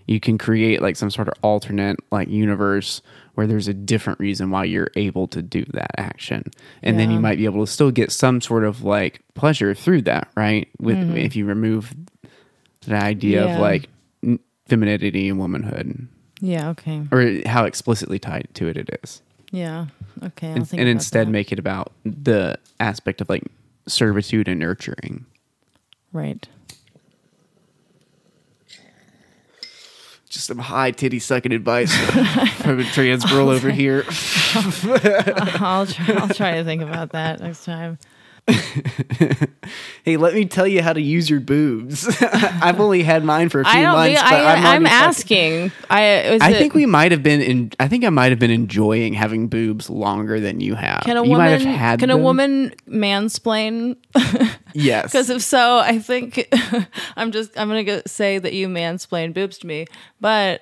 [0.05, 3.01] You can create like some sort of alternate like universe
[3.35, 6.43] where there's a different reason why you're able to do that action.
[6.81, 10.01] And then you might be able to still get some sort of like pleasure through
[10.03, 10.67] that, right?
[10.79, 11.93] With if you remove
[12.87, 13.47] the idea Mm-hmm.
[13.49, 13.55] Yeah.
[13.55, 13.89] of like
[14.67, 16.07] femininity and womanhood
[16.41, 16.69] Yeah.
[16.69, 17.03] Okay.
[17.11, 19.21] or how explicitly tied to it it is
[19.51, 19.87] Yeah.
[20.23, 20.49] Okay.
[20.49, 21.31] I'll and, think and about instead that.
[21.31, 23.43] make it about the aspect of like
[23.87, 25.25] servitude and nurturing.
[26.11, 26.47] right.
[30.29, 31.91] Just some high titty sucking advice
[32.61, 34.05] from a trans girl over here.
[34.53, 37.97] I'll try, I'll try to think about that next time.
[40.03, 42.07] Hey, let me tell you how to use your boobs.
[42.21, 43.93] I've only had mine for a few I don't.
[43.93, 45.71] months, but I, I'm, I'm, already fucking- asking.
[45.89, 45.99] I.
[46.41, 47.71] I it- think we might have been in.
[47.79, 51.01] I think I might have been enjoying having boobs longer than you have.
[51.03, 51.67] Can a you might woman?
[51.67, 53.97] have had Can a woman mansplain?
[54.75, 55.05] Yes.
[55.11, 56.47] Because if so, I think
[57.15, 57.57] I'm just.
[57.59, 59.87] I'm gonna go say that you mansplain boobs to me.
[60.21, 60.61] But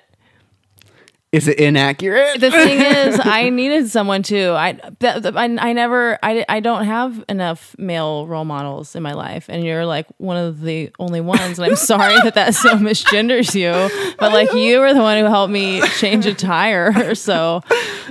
[1.30, 2.40] Is it inaccurate?
[2.40, 4.52] the thing is, I needed someone to.
[4.52, 6.18] I, that, I, I never.
[6.22, 10.38] I, I don't have enough male role models in my life, and you're like one
[10.38, 11.58] of the only ones.
[11.58, 15.26] And I'm sorry that that so misgenders you, but like you were the one who
[15.26, 16.94] helped me change a tire.
[17.18, 17.62] So,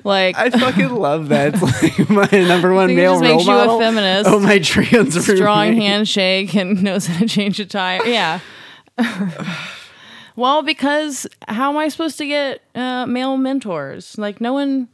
[0.03, 1.53] like, I fucking love that.
[1.55, 3.79] It's like my number one male just role makes you a model.
[3.79, 4.29] feminist.
[4.29, 5.81] Oh, my trans strong roommate.
[5.81, 8.05] handshake and knows how to change a tire.
[8.05, 8.39] Yeah.
[10.37, 14.17] well, because how am I supposed to get uh, male mentors?
[14.17, 14.87] Like no one,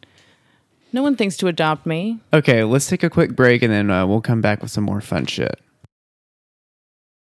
[0.92, 2.20] no one thinks to adopt me.
[2.34, 5.02] Okay, let's take a quick break and then uh, we'll come back with some more
[5.02, 5.60] fun shit.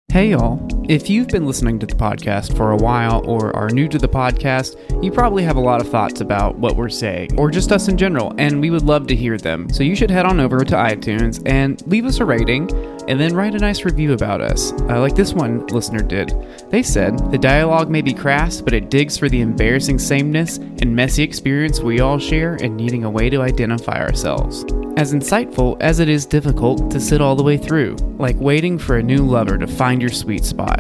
[0.09, 0.76] Hey, y'all.
[0.87, 4.07] If you've been listening to the podcast for a while or are new to the
[4.07, 7.89] podcast, you probably have a lot of thoughts about what we're saying, or just us
[7.89, 9.69] in general, and we would love to hear them.
[9.69, 12.71] So you should head on over to iTunes and leave us a rating,
[13.09, 16.33] and then write a nice review about us, uh, like this one listener did.
[16.69, 20.95] They said, The dialogue may be crass, but it digs for the embarrassing sameness and
[20.95, 24.63] messy experience we all share in needing a way to identify ourselves.
[24.97, 28.97] As insightful as it is difficult to sit all the way through, like waiting for
[28.97, 30.76] a new lover to find your sweet spot.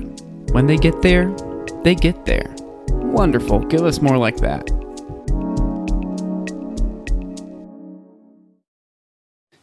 [0.57, 1.29] When they get there,
[1.83, 2.51] they get there.
[2.89, 3.59] Wonderful.
[3.59, 4.67] Give us more like that.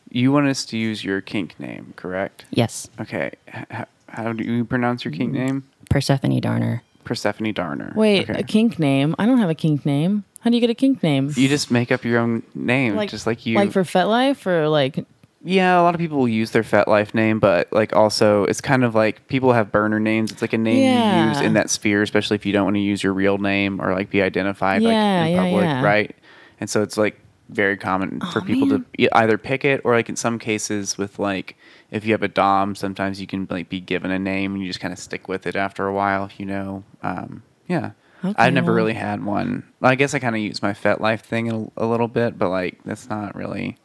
[0.09, 2.45] You want us to use your kink name, correct?
[2.53, 3.33] Yes, Okay.
[3.53, 5.65] H- how do you pronounce your kink name?
[5.91, 6.85] Persephone Darner.
[7.03, 7.93] Persephone Darner.
[7.97, 8.39] Wait, Okay.
[8.39, 9.17] a kink name?
[9.19, 10.23] I don't have a kink name.
[10.43, 11.33] How do you get a kink name?
[11.35, 13.57] You just make up your own name, just like you.
[13.57, 15.05] like for FetLife or like
[15.47, 18.83] Yeah, a lot of people will use their FetLife name, but like also it's kind
[18.83, 20.33] of like people have burner names.
[20.33, 20.79] It's like a name
[21.23, 23.79] you use in that sphere, especially if you don't want to use your real name
[23.81, 25.83] or like be identified Yeah, like in yeah, public, yeah.
[25.83, 26.17] right?
[26.61, 28.87] And so it's like very common for Oh, people man.
[28.99, 31.57] to either pick it or like in some cases with like
[31.91, 34.69] if you have a dom, sometimes you can like be given a name and you
[34.69, 36.85] just kind of stick with it after a while you know.
[37.03, 37.91] Um, yeah.
[38.25, 39.63] Okay, I've never well- really had one.
[39.83, 42.79] I guess I kind of use my FetLife thing a, a little bit, but like
[42.87, 43.77] that's not really.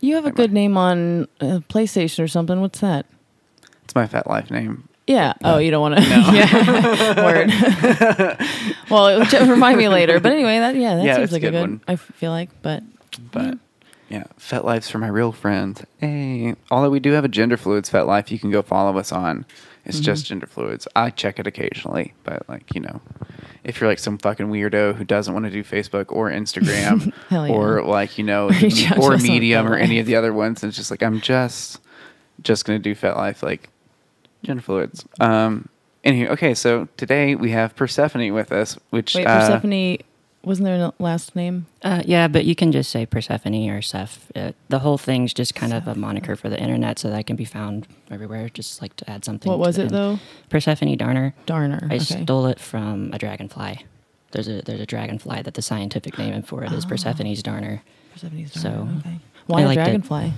[0.00, 2.60] You have a good name on uh, PlayStation or something.
[2.60, 3.06] What's that?
[3.84, 4.88] It's my FetLife name.
[5.06, 5.34] Yeah.
[5.42, 6.02] Oh, you don't want to.
[6.10, 7.24] yeah.
[7.24, 7.50] Word.
[8.90, 10.20] well, it would remind me later.
[10.20, 11.80] But anyway, that yeah, that Yeah, seems it's a like a good one.
[11.88, 12.82] I feel like, but
[13.32, 13.58] But
[14.08, 15.82] yeah, FetLife's for my real friends.
[15.98, 19.44] Hey, although we do have a Gender Fluids FetLife, you can go follow us on.
[19.84, 20.04] It's Mm-hmm.
[20.04, 20.86] just Gender Fluids.
[20.94, 23.00] I check it occasionally, but like you know,
[23.64, 27.48] if you're like some fucking weirdo who doesn't want to do Facebook or Instagram yeah.
[27.48, 28.50] or like you know
[29.00, 31.80] or Medium or any of the other ones, And it's just like I'm just
[32.42, 33.68] just gonna do FetLife like
[34.42, 35.04] Jennifer Fluids.
[35.18, 35.68] Um.
[36.02, 39.98] Anyway, okay, so today we have Persephone with us, which wait, uh, Persephone
[40.42, 41.66] wasn't there a last name?
[41.82, 44.30] Uh, yeah, but you can just say Persephone or Seth.
[44.34, 47.22] Uh, the whole thing's just kind of a moniker for the internet, so that I
[47.22, 48.48] can be found everywhere.
[48.48, 49.50] Just like to add something.
[49.50, 49.90] What was it end.
[49.90, 50.18] though?
[50.48, 51.34] Persephone Darner.
[51.46, 51.86] Darner.
[51.90, 52.22] I okay.
[52.22, 53.84] stole it from a dragonfly.
[54.32, 57.82] There's a there's a dragonfly that the scientific name for it is Persephone's Darner.
[58.14, 58.94] Persephone's so, Darner.
[58.98, 59.20] okay.
[59.46, 59.84] Why a liked it.
[59.84, 60.32] dragonfly?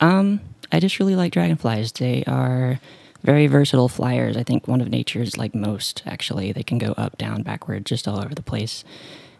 [0.00, 1.92] Um, I just really like dragonflies.
[1.92, 2.78] They are
[3.22, 4.36] very versatile flyers.
[4.36, 6.52] I think one of nature's like most actually.
[6.52, 8.84] They can go up, down, backward, just all over the place.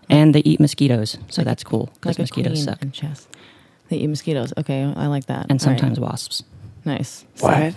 [0.09, 2.83] And they eat mosquitoes, so that's cool because Like a mosquitoes queen suck.
[2.83, 3.29] in chess.
[3.89, 4.53] They eat mosquitoes.
[4.59, 5.43] Okay, I like that.
[5.49, 5.61] And All right.
[5.79, 6.43] sometimes wasps.
[6.85, 7.25] nice.
[7.41, 7.75] what?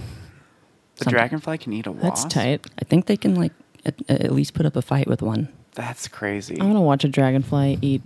[0.98, 2.04] The Some- dragonfly can eat a wasp.
[2.04, 2.66] That's tight.
[2.80, 3.52] I think they can like
[3.86, 5.48] at, at least put up a fight with one.
[5.76, 6.60] That's crazy.
[6.60, 8.02] I want to watch a dragonfly eat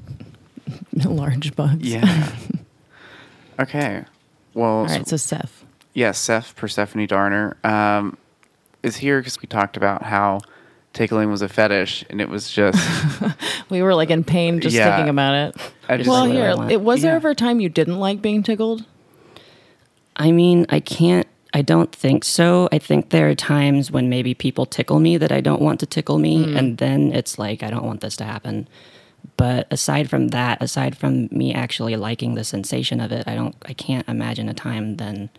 [1.05, 1.87] large bugs.
[1.87, 2.31] Yeah.
[3.59, 4.05] okay.
[4.53, 5.07] Well, all right.
[5.07, 5.63] so- So Seth.
[5.97, 8.19] Yes, Seth Persephone Darner um,
[8.83, 10.41] is here because we talked about how
[10.93, 12.77] tickling was a fetish, and it was just
[13.71, 14.95] We were like in pain just Yeah.
[14.95, 15.57] thinking about it.
[15.97, 17.15] Just Well, here, it was there Yeah.
[17.15, 18.85] ever a time you didn't like being tickled?
[20.15, 21.25] I mean, I can't.
[21.51, 22.69] I don't think so.
[22.71, 25.87] I think there are times when maybe people tickle me that I don't want to
[25.87, 28.67] tickle me, and then it's like I don't want this to happen.
[29.35, 33.55] But aside from that, aside from me actually liking the sensation of it, I don't.
[33.65, 35.31] I can't imagine a time then.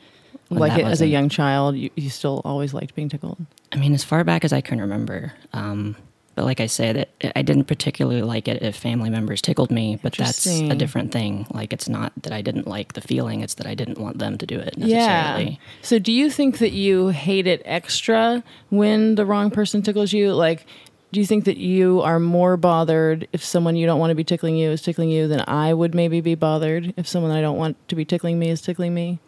[0.50, 3.38] Like it, as a young child, you, you still always liked being tickled.
[3.72, 5.32] I mean, as far back as I can remember.
[5.52, 5.96] Um,
[6.38, 9.98] but like I said, it, I didn't particularly like it if family members tickled me.
[10.00, 11.48] But that's a different thing.
[11.50, 14.38] Like it's not that I didn't like the feeling; it's that I didn't want them
[14.38, 15.56] to do it Yeah.
[15.82, 20.32] So, do you think that you hate it extra when the wrong person tickles you?
[20.32, 20.64] Like,
[21.11, 24.24] do you think that you are more bothered if someone you don't want to be
[24.24, 27.56] tickling you is tickling you than I would maybe be bothered if someone I don't
[27.56, 29.18] want to be tickling me is tickling me?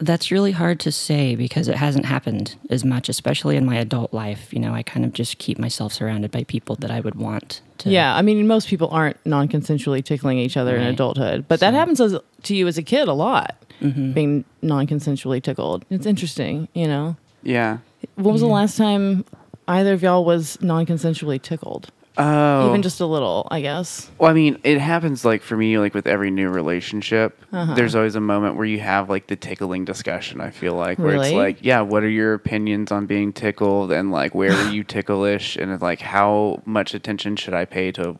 [0.00, 4.14] That's really hard to say because it hasn't happened as much, especially in my adult
[4.14, 4.52] life.
[4.52, 7.62] You know, I kind of just keep myself surrounded by people that I would want
[7.78, 7.90] to.
[7.90, 12.00] Yeah, I mean, most people aren't non-consensually tickling each other in adulthood, but that happens
[12.00, 14.14] as, to you as a kid a lot, Mhm.
[14.14, 15.84] being non-consensually tickled.
[15.90, 17.16] It's interesting, you know.
[17.42, 17.78] yeah.
[18.14, 19.24] When was the last time
[19.66, 21.90] either of y'all was non-consensually tickled?
[22.20, 24.10] Oh, Even just a little, I guess.
[24.18, 27.40] Well, I mean, it happens like for me, like with every new relationship.
[27.52, 27.74] Uh-huh.
[27.74, 30.40] There's always a moment where you have like the tickling discussion.
[30.40, 34.10] I feel like where it's like, yeah, what are your opinions on being tickled, and
[34.10, 38.18] like where are you ticklish, and like how much attention should I pay to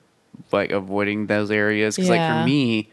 [0.53, 1.97] like avoiding those areas?
[1.97, 2.91] Because like for me,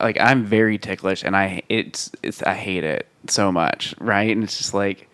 [0.00, 4.30] like I'm very ticklish, and I it's it's I hate it so much, right?
[4.30, 5.08] And it's just like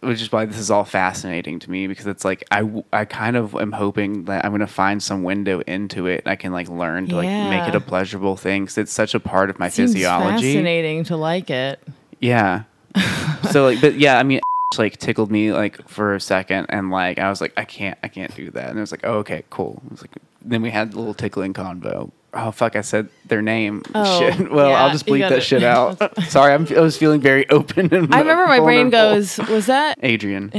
[0.00, 3.36] which is why this is all fascinating to me because it's like I, I kind
[3.36, 6.52] of am hoping that I'm going to find some window into it and I can
[6.52, 9.58] like learn to like make it a pleasurable thing because it's such a part of
[9.58, 10.52] my Seems physiology.
[10.52, 11.80] fascinating to like it.
[12.20, 12.64] Yeah.
[13.50, 14.40] so like, but yeah, I mean,
[14.78, 18.08] like tickled me like for a second and like I was like, I can't, I
[18.08, 18.68] can't do that.
[18.68, 19.82] And it was like, oh, okay, cool.
[19.86, 22.12] It was like, then we had a little tickling convo.
[22.34, 22.76] Oh fuck!
[22.76, 23.82] I said their name.
[23.94, 24.50] Oh, shit.
[24.50, 25.98] Well, yeah, I'll just bleep that shit out.
[26.28, 27.92] Sorry, I'm, I was feeling very open.
[27.94, 29.98] And I remember my brain goes, was that?
[30.02, 30.50] Adrian.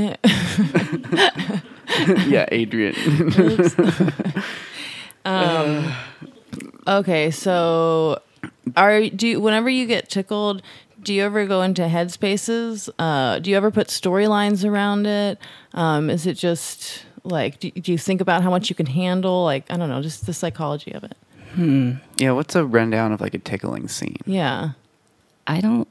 [2.28, 2.96] yeah, Adrian.
[6.88, 8.22] Okay, so
[8.76, 10.62] are do you, whenever you get tickled,
[11.04, 12.90] do you ever go into headspaces?
[12.98, 15.38] Uh, do you ever put storylines around it?
[15.74, 19.44] Um, is it just like do, do you think about how much you can handle?
[19.44, 21.16] Like I don't know, just the psychology of it.
[21.58, 24.18] Yeah, what's a rundown of like a tickling scene?
[24.26, 24.72] Yeah.
[25.48, 25.88] I don't.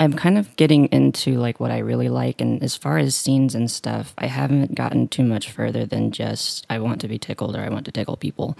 [0.00, 3.54] I'm kind of getting into like what I really like, and as far as scenes
[3.54, 7.54] and stuff, I haven't gotten too much further than just I want to be tickled
[7.54, 8.58] or I want to tickle people.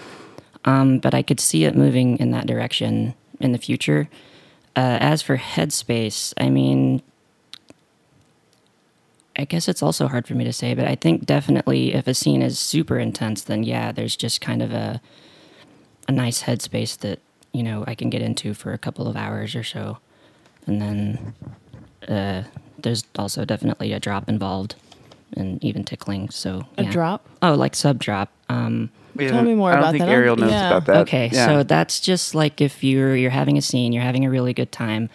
[0.65, 4.09] Um, but I could see it moving in that direction in the future.
[4.77, 7.03] Uh, as for headspace, I mean,
[9.37, 12.15] I guess it's also hard for me to say, but I think definitely if a
[12.15, 15.01] scene is super intense, then yeah, there's just kind of a
[16.09, 17.21] a nice headspace that
[17.53, 19.99] you know I can get into for a couple of hours or so,
[20.67, 21.35] and then
[22.09, 22.43] uh,
[22.79, 24.75] there's also definitely a drop involved,
[25.37, 26.31] and even tickling.
[26.31, 27.27] So A drop?
[27.43, 28.31] Oh, like sub drop.
[28.49, 29.79] Um, We Tell me more I about that.
[29.79, 30.11] I don't about think that.
[30.11, 30.67] Ariel knows Yeah.
[30.67, 30.97] about that.
[31.03, 31.47] Okay, Yeah.
[31.47, 34.73] so that's just like if you're you're having a scene, you're having a really good
[34.73, 35.09] time.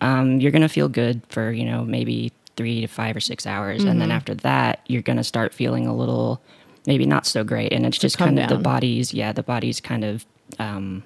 [0.00, 3.82] Um, you're gonna feel good for you know maybe three to five or six hours,
[3.84, 4.16] and then Mm-hmm.
[4.16, 6.40] after that, you're gonna start feeling a little
[6.86, 8.62] maybe not so great, and it's just come kind of the down.
[8.62, 10.26] body's yeah the body's kind of
[10.58, 11.02] um,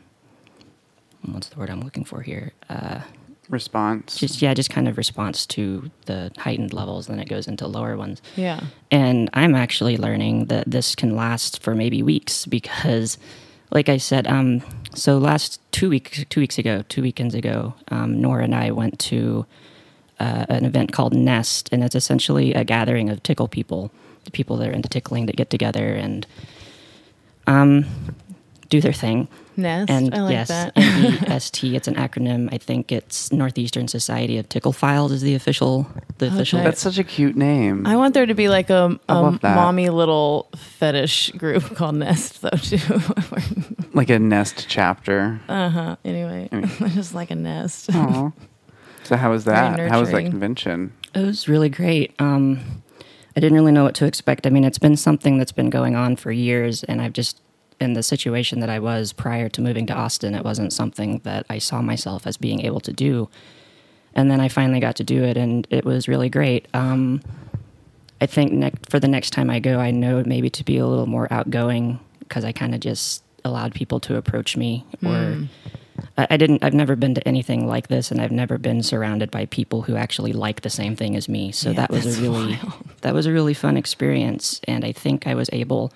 [1.22, 2.52] what's the word I'm looking for here?
[2.68, 3.00] Uh,
[3.48, 4.16] response.
[4.16, 7.96] just yeah, just kind of response to the heightened levels, then it goes into lower
[7.96, 8.22] ones.
[8.36, 8.60] Yeah.
[8.90, 13.18] And I'm actually learning that this can last for maybe weeks because,
[13.70, 14.62] like I said, um,
[14.94, 18.98] so last two weeks, two weeks ago, two weekends ago, um, Nora and I went
[19.00, 19.46] to
[20.18, 23.92] uh, an event called Nest, and it's essentially a gathering of tickle people,
[24.26, 26.26] the people that are into tickling that get together and
[27.46, 27.86] um,
[28.68, 29.28] do their thing.
[29.58, 29.90] Nest.
[29.90, 30.76] And I like yes, that.
[30.76, 31.64] NEST.
[31.64, 32.52] It's an acronym.
[32.52, 35.86] I think it's Northeastern Society of Tickle Files is the official
[36.18, 36.62] the official.
[36.62, 37.86] That's such a cute name.
[37.86, 39.56] I want there to be like a, I a love that.
[39.56, 43.00] mommy little fetish group called Nest though too.
[43.94, 45.40] like a nest chapter.
[45.48, 45.96] uh huh.
[46.04, 47.88] Anyway, I just like a nest.
[47.94, 48.31] Aw.
[49.04, 49.79] So how was that?
[49.90, 50.92] How was that convention?
[51.14, 52.14] It was really great.
[52.18, 52.83] Um,
[53.37, 54.46] I didn't really know what to expect.
[54.46, 57.42] I mean, it's been something that's been going on for years, and I've just,
[57.78, 61.44] in the situation that I was prior to moving to Austin, it wasn't something that
[61.50, 63.28] I saw myself as being able to do.
[64.14, 66.66] And then I finally got to do it, and it was really great.
[66.72, 67.20] Um,
[68.22, 71.06] I think for the next time I go, I know maybe to be a little
[71.06, 75.48] more outgoing because I kind of just allowed people to approach me or.
[76.19, 76.62] I, I didn't.
[76.64, 79.96] I've never been to anything like this, and I've never been surrounded by people who
[79.96, 81.52] actually like the same thing as me.
[81.52, 82.73] So Yeah, that was a really wild.
[83.02, 85.92] that was a really fun experience, and I think I was able,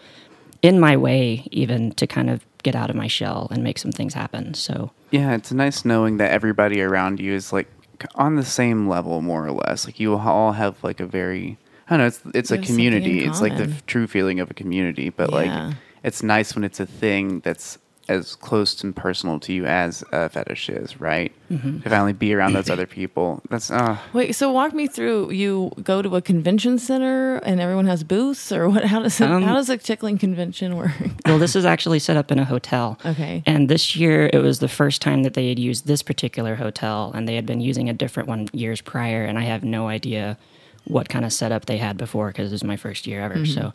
[0.63, 3.93] in my way, even to kind of get out of my shell and make some
[3.93, 4.53] things happen.
[4.55, 7.69] So Yeah, it's nice knowing that everybody around you is like
[8.15, 9.87] on the same level, more or less.
[9.87, 11.57] Like you all have like a very,
[11.89, 13.25] I don't know, it's it's You a have something in community.
[13.25, 15.09] It's like the f- true feeling of a community.
[15.09, 15.37] But Yeah.
[15.69, 17.79] like, it's nice when it's a thing that's
[18.11, 21.33] as close and personal to you as a fetish is, right?
[21.51, 21.81] Mm-hmm.
[21.81, 23.41] To finally be around those other people.
[23.51, 25.31] That's uh Wait, so walk me through.
[25.31, 28.85] You go to a convention center and everyone has booths, or what?
[28.85, 30.93] How does it, Um, how does a tickling convention work?
[31.27, 32.99] well, this is actually set up in a hotel.
[33.05, 33.43] Okay.
[33.47, 37.13] And this year, it was the first time that they had used this particular hotel,
[37.15, 39.25] and they had been using a different one years prior.
[39.25, 40.37] And I have no idea
[40.85, 43.45] what kind of setup they had before because it was my first year ever.
[43.47, 43.73] So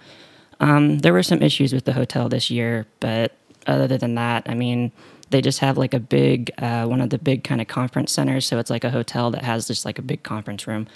[0.60, 3.32] um, there were some issues with the hotel this year, but
[3.68, 4.92] other than that, I mean,
[5.30, 8.46] they just have like a big, uh, one of the big kind of conference centers.
[8.46, 10.88] So it's like a hotel that has just like a big conference room.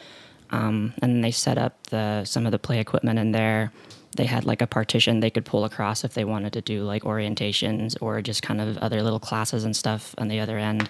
[0.52, 3.72] Um, and they set up the some of the play equipment in there.
[4.16, 7.04] They had like a partition they could pull across if they wanted to do like
[7.04, 10.90] orientations or just kind of other little classes and stuff on the other end.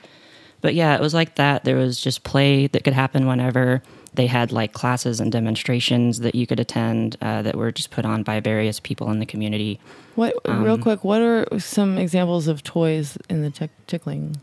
[0.61, 1.63] But yeah, it was like that.
[1.63, 3.81] There was just play that could happen whenever.
[4.13, 8.05] They had like classes and demonstrations that you could attend uh, that were just put
[8.05, 9.79] on by various people in the community.
[10.15, 10.33] What?
[10.47, 14.37] real Um, quick, what are some examples of toys in the tick tickling?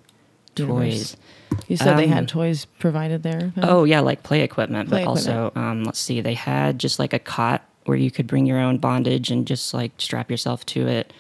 [0.57, 1.13] universe?
[1.13, 1.17] Toys.
[1.69, 3.53] You said they Um, had toys provided there.
[3.63, 7.13] Oh yeah, like play equipment, Play but also um, let's see, they had just like
[7.13, 10.87] a cot where you could bring your own bondage and just like strap yourself to
[10.89, 11.13] it.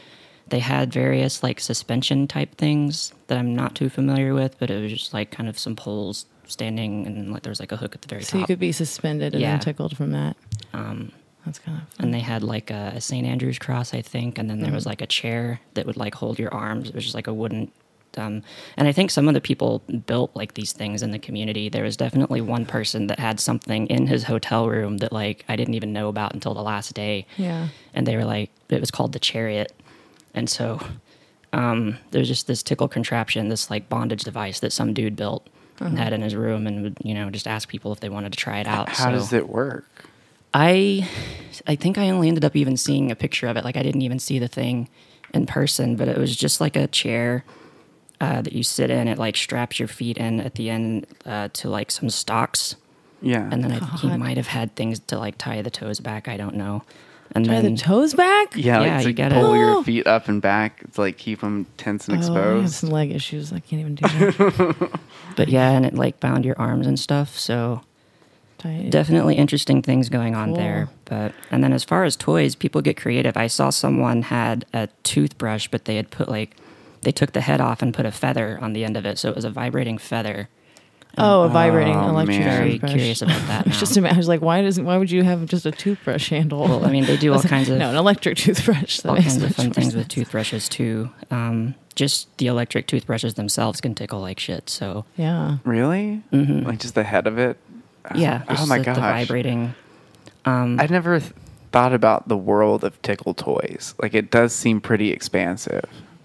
[0.48, 4.80] They had various like suspension type things that I'm not too familiar with, but it
[4.80, 7.94] was just like kind of some poles standing and like there was like a hook
[7.94, 8.32] at the very so top.
[8.32, 9.52] So you could be suspended and Yeah.
[9.52, 10.36] then tickled from that.
[10.72, 11.12] um,
[11.44, 12.04] That's kind of fun.
[12.06, 13.26] and they had like a, a St.
[13.26, 14.74] Andrew's cross, I think, and then there Mm-hmm.
[14.74, 16.88] was like a chair that would like hold your arms.
[16.88, 17.70] It was just like a wooden.
[18.18, 18.42] Um,
[18.78, 21.68] and I think some of the people built like these things in the community.
[21.68, 25.56] There was definitely one person that had something in his hotel room that like I
[25.56, 27.26] didn't even know about until the last day.
[27.36, 27.68] Yeah.
[27.92, 29.70] And they were like, it was called the chariot,
[30.32, 30.80] and so
[31.52, 35.46] um, there's just this tickle contraption, this like bondage device that some dude built
[35.80, 35.88] Uh-huh.
[35.90, 38.32] and had in his room, and would you know just ask people if they wanted
[38.32, 38.88] to try it out.
[38.88, 39.86] how So- does it work?
[40.54, 41.06] I
[41.66, 43.64] I think I only ended up even seeing a picture of it.
[43.64, 44.88] Like I didn't even see the thing
[45.34, 47.44] in person, but it was just like a chair
[48.20, 49.06] uh, that you sit in.
[49.08, 52.76] It like straps your feet in at the end uh, to like some stocks,
[53.20, 53.46] Yeah.
[53.52, 56.26] and then I think he might have had things to like tie the toes back.
[56.28, 56.82] I don't know.
[57.32, 58.56] And Try then the toes back.
[58.56, 59.54] yeah, yeah, you like gotta- pull Oh.
[59.54, 60.80] your feet up and back.
[60.84, 62.74] It's like keep them tense and Oh, I have exposed.
[62.74, 63.52] some leg issues.
[63.52, 65.00] I can't even do that.
[65.36, 67.36] but yeah, and it like bound your arms and stuff.
[67.38, 67.82] So
[68.58, 68.90] Tight.
[68.90, 70.56] definitely interesting things going on Cool.
[70.56, 70.88] there.
[71.04, 73.36] But and then as far as toys, people get creative.
[73.36, 76.56] I saw someone had a toothbrush, but they had put like
[77.02, 79.28] they took the head off and put a feather on the end of it, so
[79.28, 80.48] it was a vibrating feather.
[81.18, 82.50] Oh, a vibrating Oh, electric man.
[82.58, 82.92] Very toothbrush.
[82.92, 83.60] curious about that.
[83.66, 83.80] I was now.
[83.80, 84.84] just ima- I was like, why doesn't?
[84.84, 86.60] why would you have just a toothbrush handle?
[86.64, 89.00] well, I mean, they do all kinds of no, an electric toothbrush.
[89.00, 91.10] That all makes kinds of fun more things with toothbrushes too.
[91.30, 94.68] Um, just the electric toothbrushes themselves can tickle like shit.
[94.68, 95.58] So Yeah.
[95.64, 96.22] really?
[96.32, 96.66] Mhm.
[96.66, 97.56] Like just the head of it?
[98.14, 99.74] yeah, Oh just my god, the vibrating.
[100.44, 101.32] Um, I never th-
[101.72, 103.94] thought about the world of tickle toys.
[104.00, 105.84] Like it does seem pretty expansive.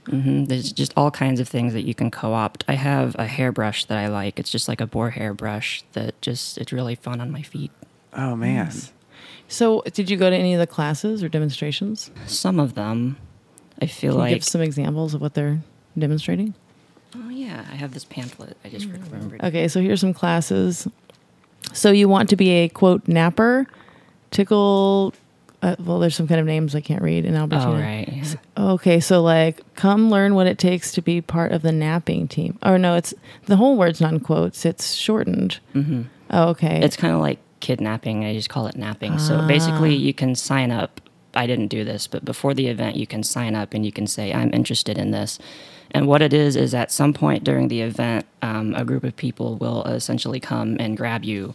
[0.09, 2.63] Hmm There's just all kinds of things that you can co-opt.
[2.67, 4.39] I have a hairbrush that I like.
[4.39, 7.71] It's just like a boar hair brush that just it's really fun on my feet.
[8.13, 8.71] Oh man.
[9.47, 12.09] So, did you go to any of the classes or demonstrations?
[12.25, 13.17] Some of them,
[13.81, 14.33] I feel Can you like.
[14.35, 15.59] give some examples of what they're
[15.97, 16.53] demonstrating?
[17.15, 18.55] oh yeah, I have this pamphlet.
[18.63, 19.43] I just remembered.
[19.43, 20.87] Okay, so here's some classes.
[21.73, 23.67] So you want to be a quote napper,
[24.31, 25.13] tickle.
[25.61, 27.71] Uh, well, there's some kind of names I can't read in Albertina.
[27.71, 28.35] Oh right.
[28.57, 32.57] Okay, so like, come learn what it takes to be part of the napping team.
[32.63, 33.13] Or no, it's
[33.45, 34.65] the whole word's not in quotes.
[34.65, 35.59] It's shortened.
[35.73, 36.03] hmm
[36.33, 36.79] Oh, okay.
[36.81, 38.23] It's kind of like kidnapping.
[38.23, 39.17] I just call it napping.
[39.19, 41.01] So basically, you can sign up.
[41.33, 44.07] I didn't do this, but before the event, you can sign up and you can
[44.07, 45.39] say, I'm interested in this.
[45.91, 49.15] And what it is, is at some point during the event, um, a group of
[49.17, 51.53] people will essentially come and grab you.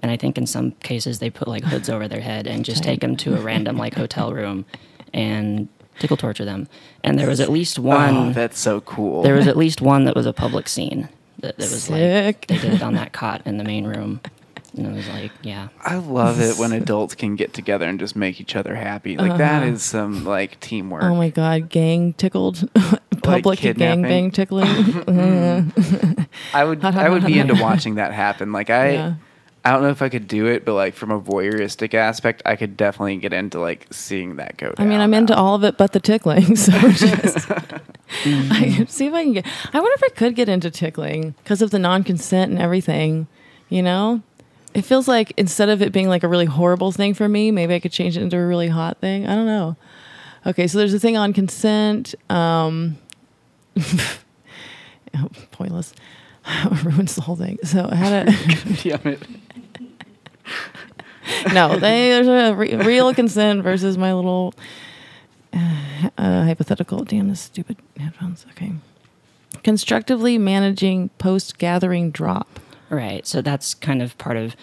[0.00, 2.82] And I think in some cases, they put like hoods over their head and just
[2.84, 4.64] take them to a random like hotel room
[5.12, 5.68] and
[5.98, 6.68] tickle torture them.
[7.02, 8.16] And there was at least one.
[8.16, 9.22] oh, that's so cool.
[9.22, 11.08] There was at least one that was a public scene.
[11.40, 14.20] That, that was like they did it on that cot in the main room,
[14.76, 18.16] and it was like, yeah, I love it when adults can get together and just
[18.16, 19.16] make each other happy.
[19.16, 21.04] Like that is some like teamwork.
[21.04, 21.12] Uh-huh.
[21.12, 22.68] oh my god, gang tickled,
[23.22, 24.66] public gang bang tickling.
[26.52, 28.50] I would Hot, hot, I would be into watching that happen.
[28.52, 29.14] Like I Yeah.
[29.64, 32.56] I don't know if I could do it, but like from a voyeuristic aspect, I
[32.56, 34.86] could definitely get into like seeing that go down.
[34.86, 36.56] I mean, I'm into all of it but the tickling.
[36.56, 37.50] So just,
[38.24, 39.46] I see if I can get.
[39.72, 43.26] I wonder if I could get into tickling because of the non-consent and everything.
[43.68, 44.22] You know,
[44.74, 47.74] it feels like instead of it being like a really horrible thing for me, maybe
[47.74, 49.26] I could change it into a really hot thing.
[49.26, 49.76] I don't know.
[50.46, 52.14] Okay, so there's a thing on consent.
[52.30, 52.96] Um,
[53.76, 55.92] oh, pointless.
[56.84, 57.58] ruins the whole thing.
[57.64, 58.32] So I had a.
[58.82, 59.22] Damn it.
[61.52, 64.54] No, they, there's a re- real consent versus my little
[65.52, 67.04] uh, uh, hypothetical.
[67.04, 68.46] Damn, this stupid headphones.
[68.50, 68.72] Okay.
[69.62, 72.60] Constructively managing post gathering drop.
[72.90, 73.26] Right.
[73.26, 74.56] So that's kind of part of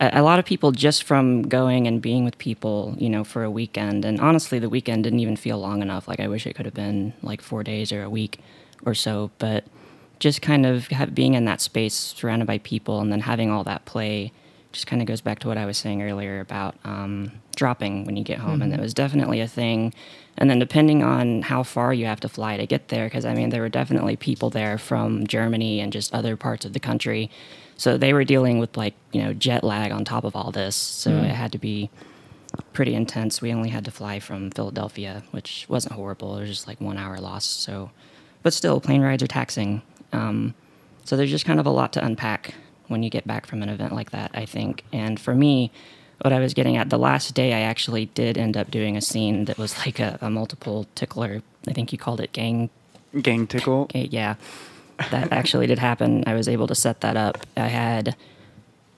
[0.00, 3.42] a, a lot of people just from going and being with people, you know, for
[3.42, 4.04] a weekend.
[4.04, 6.06] And honestly, the weekend didn't even feel long enough.
[6.06, 8.38] Like I wish it could have been like four days or a week
[8.84, 9.30] or so.
[9.38, 9.64] But
[10.18, 13.64] just kind of have, being in that space surrounded by people and then having all
[13.64, 14.32] that play
[14.74, 18.16] just kind of goes back to what I was saying earlier about um, dropping when
[18.16, 18.60] you get home.
[18.60, 19.94] And that was definitely a thing.
[20.36, 23.34] And then depending on how far you have to fly to get there, because I
[23.34, 27.30] mean, there were definitely people there from Germany and just other parts of the country.
[27.76, 30.76] So they were dealing with like, you know, jet lag on top of all this.
[30.76, 31.88] So it had to be
[32.72, 33.40] pretty intense.
[33.40, 36.36] We only had to fly from Philadelphia, which wasn't horrible.
[36.36, 37.62] It was just like one hour lost.
[37.62, 37.90] So,
[38.42, 39.82] but still, plane rides are taxing.
[40.12, 40.54] Um,
[41.04, 42.54] so there's just kind of a lot to unpack
[42.88, 44.84] when you get back from an event like that, I think.
[44.92, 45.70] And for me,
[46.20, 49.00] what I was getting at the last day, I actually did end up doing a
[49.00, 51.42] scene that was like a, a multiple tickler.
[51.68, 52.70] I think you called it gang.
[53.20, 53.86] Gang tickle.
[53.86, 54.34] ga- Yeah,
[55.10, 56.24] that actually did happen.
[56.26, 57.38] I was able to set that up.
[57.56, 58.16] I had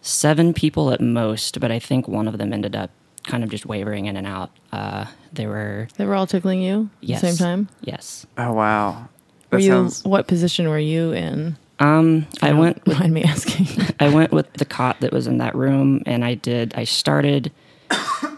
[0.03, 2.91] seven people at most, but I think one of them ended up
[3.25, 4.51] kind of just wavering in and out.
[4.73, 7.69] Uh, they were They were all tickling you at the same time.
[7.83, 8.27] Yes.
[8.39, 9.09] Oh wow.
[9.51, 9.69] Were you?
[9.71, 11.57] sounds What position were you in?
[11.79, 13.67] Um, I Don't went with Mind me asking.
[14.01, 16.75] I went with the cot that was in that room, and I did.
[16.75, 17.53] I started.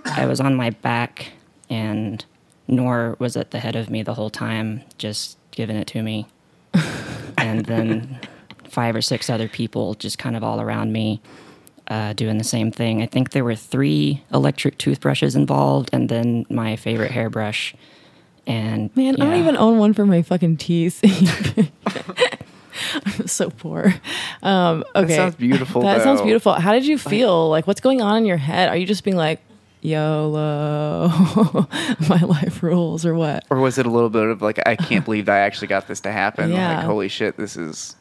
[0.04, 1.32] I was on my back,
[1.70, 2.24] and
[2.66, 6.26] Nor was at the head of me the whole time, just giving it to me.
[7.38, 8.20] and then
[8.64, 11.20] five or six other people just kind of all around me,
[11.88, 13.02] uh, doing the same thing.
[13.02, 17.74] I think there were three electric toothbrushes involved, and then my favorite hairbrush.
[18.46, 21.00] And Man, I don't even own one for my fucking teeth.
[23.04, 23.94] I'm so poor.
[24.42, 25.08] Um, okay.
[25.08, 26.52] That sounds beautiful, That sounds beautiful.
[26.54, 27.48] How did you feel?
[27.50, 28.68] Like, what's going on in your head?
[28.68, 29.40] Are you just being like,
[29.80, 31.08] YOLO,
[32.08, 33.44] my life rules, or what?
[33.50, 35.86] or was it a little bit of like I can't believe that I actually got
[35.86, 36.50] this to happen?
[36.50, 36.78] Yeah.
[36.78, 37.94] Like holy shit, this is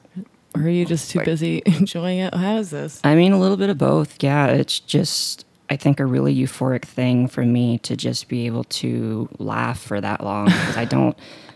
[0.55, 2.34] Or are you just too Like- busy enjoying it?
[2.34, 2.99] How is this?
[3.03, 4.21] I mean, a little bit of both.
[4.23, 8.63] Yeah, it's just, I think, a really euphoric thing for me to just be able
[8.65, 10.45] to laugh for that long.
[10.45, 11.17] Because I don't,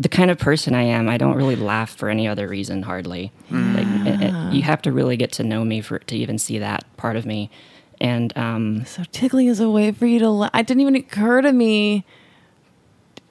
[0.00, 3.30] the kind of person I am, I don't really laugh for any other reason, hardly.
[3.50, 6.58] Like, it- it- you have to really get to know me for to even see
[6.58, 7.50] that part of me.
[8.00, 10.30] And um, So tickling is a way for you to.
[10.30, 12.06] La- it didn't even occur to me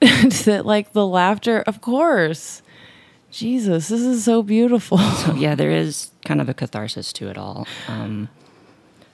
[0.00, 1.62] that like the laughter.
[1.66, 2.62] Of course,
[3.32, 4.98] Jesus, this is so beautiful.
[4.98, 7.66] so yeah, there is kind of a catharsis to it all.
[7.88, 8.28] Um,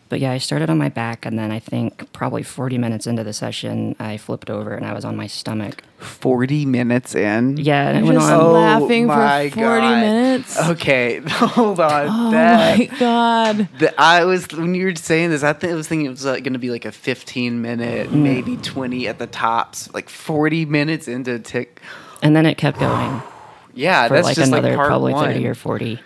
[0.08, 3.24] but yeah, I started on my back, and then I think probably 40 minutes into
[3.24, 5.82] the session, I flipped over and I was on my stomach.
[5.98, 7.56] forty minutes in.
[7.56, 8.52] Yeah, and it You're went just on.
[8.52, 10.00] laughing for my 40 God.
[10.00, 10.68] minutes.
[10.68, 12.06] Okay, hold on.
[12.08, 13.68] Oh that, my god!
[13.80, 16.24] that I was when you were saying this, I think I was thinking it was
[16.24, 18.22] like, going to be like a fifteen minute, Mm.
[18.22, 21.80] maybe twenty at the tops, like forty minutes into tick.
[22.22, 23.22] And then it kept going.
[23.78, 25.26] Yeah, for that's like just another like part probably one.
[25.34, 26.00] 30 or 40.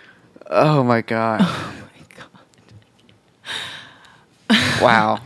[0.49, 1.39] Oh my god!
[4.81, 5.19] wow.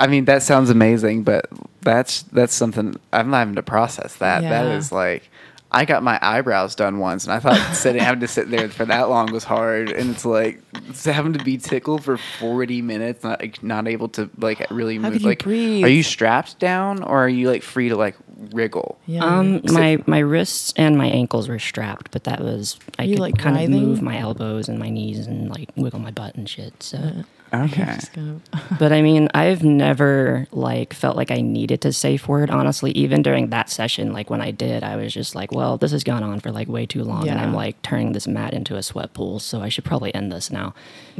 [0.00, 1.46] I mean, that sounds amazing, but
[1.82, 4.16] that's that's something I'm not having to process.
[4.16, 4.76] That that Yeah.
[4.76, 5.30] is like,
[5.70, 8.84] I got my eyebrows done once, and I thought sitting having to sit there for
[8.86, 13.22] that long was hard, and it's like it's having to be tickled for 40 minutes,
[13.22, 15.12] not like, not able to like really How move.
[15.12, 15.84] could you like, breathe?
[15.84, 18.16] are you strapped down, or are you like free to like
[18.52, 18.98] wriggle?
[19.06, 19.24] Yeah.
[19.24, 23.38] Um, my my wrists and my ankles were strapped, but that was I could like,
[23.38, 23.74] kind writhing?
[23.74, 26.82] of move my elbows and my knees and like wiggle my butt and shit.
[26.82, 27.24] So,
[27.62, 27.98] Okay.
[28.78, 32.50] But I mean, I've never like felt like I needed to safe word.
[32.50, 35.92] Honestly, even during that session, like when I did, I was just like, well, this
[35.92, 38.76] has gone on for like way too long, and I'm like turning this mat into
[38.76, 40.74] a sweat pool, so I should probably end this now.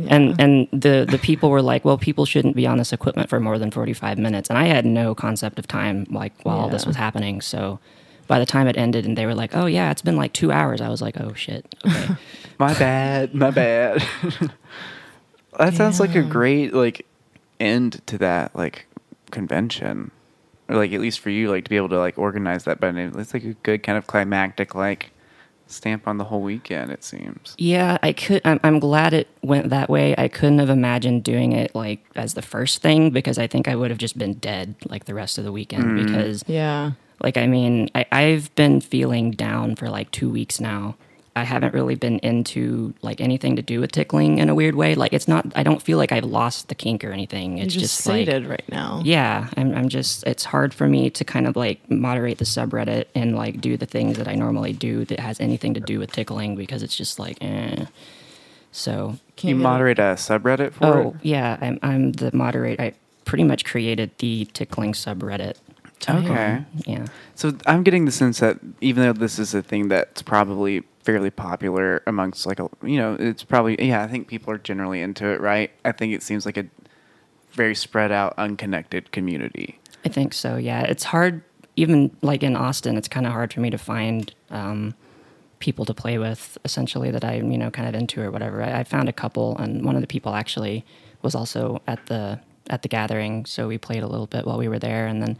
[0.08, 3.38] And and the the people were like, well, people shouldn't be on this equipment for
[3.40, 6.86] more than 45 minutes, and I had no concept of time like while all this
[6.86, 7.78] was happening, so.
[8.26, 10.50] By the time it ended, and they were like, "Oh yeah, it's been like two
[10.50, 12.14] hours," I was like, "Oh shit." Okay.
[12.58, 13.34] My bad.
[13.34, 14.02] My bad.
[15.58, 17.06] that sounds like a great like
[17.60, 18.86] end to that like
[19.30, 20.10] convention,
[20.68, 22.80] or like at least for you, like to be able to like organize that.
[22.80, 25.10] But it's like a good kind of climactic like
[25.66, 26.90] stamp on the whole weekend.
[26.90, 27.54] It seems.
[27.58, 28.42] Yeah, I could.
[28.44, 30.14] I'm, I'm glad it went that way.
[30.16, 33.76] I couldn't have imagined doing it like as the first thing because I think I
[33.76, 35.84] would have just been dead like the rest of the weekend.
[35.84, 36.06] Mm.
[36.06, 36.92] Because yeah.
[37.22, 40.96] Like, I mean, I, I've been feeling down for like two weeks now.
[41.36, 44.94] I haven't really been into like anything to do with tickling in a weird way.
[44.94, 45.46] Like, it's not.
[45.56, 47.56] I don't feel like I've lost the kink or anything.
[47.58, 49.00] You're It's just, just, like sated right now.
[49.04, 53.06] yeah, I'm, I'm just, it's hard for me to kind of like moderate the subreddit
[53.14, 56.12] and like do the things that I normally do that has anything to do with
[56.12, 57.86] tickling because it's just like, eh.
[58.70, 61.14] So, Can't you moderate a subreddit for oh, it?
[61.22, 62.80] yeah, I'm, I'm the moderate.
[62.80, 65.56] I pretty much created the tickling subreddit.
[66.08, 66.64] Okay.
[66.86, 67.06] Yeah.
[67.34, 71.30] So I'm getting the sense that even though this is a thing that's probably fairly
[71.30, 75.26] popular amongst like a, you know, it's probably yeah, I think people are generally into
[75.26, 75.70] it, right?
[75.84, 76.66] I think it seems like a
[77.52, 79.78] very spread out, unconnected community.
[80.04, 80.56] I think so.
[80.56, 81.42] Yeah, it's hard.
[81.76, 84.94] Even like in Austin, it's kind of hard for me to find um,
[85.58, 86.56] people to play with.
[86.64, 88.62] Essentially, that I'm you know kind of into or whatever.
[88.62, 90.84] I, I found a couple, and one of the people actually
[91.22, 92.40] was also at the
[92.70, 95.36] at the gathering, so we played a little bit while we were there, and then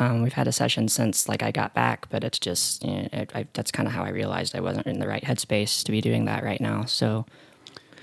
[0.00, 2.08] um, we've had a session since like I got back.
[2.10, 4.86] But it's just you know, it, I, that's kind of how I realized I wasn't
[4.86, 6.84] in the right headspace to be doing that right now.
[6.84, 7.26] So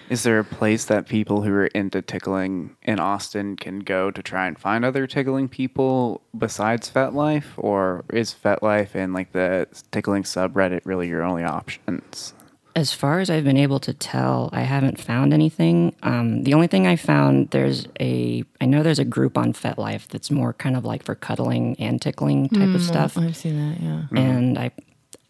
[0.10, 4.22] Is there a place that people who are into tickling in Austin can go to
[4.22, 10.24] try and find other tickling people besides FetLife, or is FetLife and like the tickling
[10.24, 12.34] subreddit really your only options?
[12.76, 15.96] As far as I've been able to tell, I haven't found anything.
[16.04, 20.08] Um, the only thing I found there's a I know there's a group on FetLife
[20.10, 23.80] that's more kind of like for cuddling and tickling type of stuff, I've seen that.
[23.82, 24.20] Yeah.
[24.20, 24.72] and I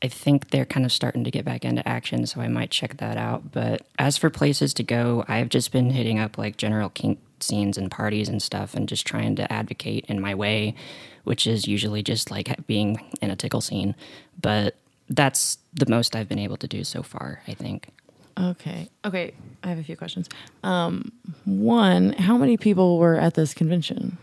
[0.02, 2.98] I think they're kind of starting to get back into action, so I might check
[2.98, 3.52] that out.
[3.52, 7.78] But as for places to go, I've just been hitting up like general kink scenes
[7.78, 10.74] and parties and stuff, and just trying to advocate in my way,
[11.26, 13.94] which is usually just like being in a tickle scene.
[14.42, 14.76] But
[15.10, 17.42] that's the most I've been able to do so far.
[17.48, 17.90] I think.
[18.38, 18.90] Okay.
[19.06, 19.34] Okay.
[19.64, 20.28] I have a few questions.
[20.64, 21.12] Um,
[21.46, 24.18] one, how many people were at this convention?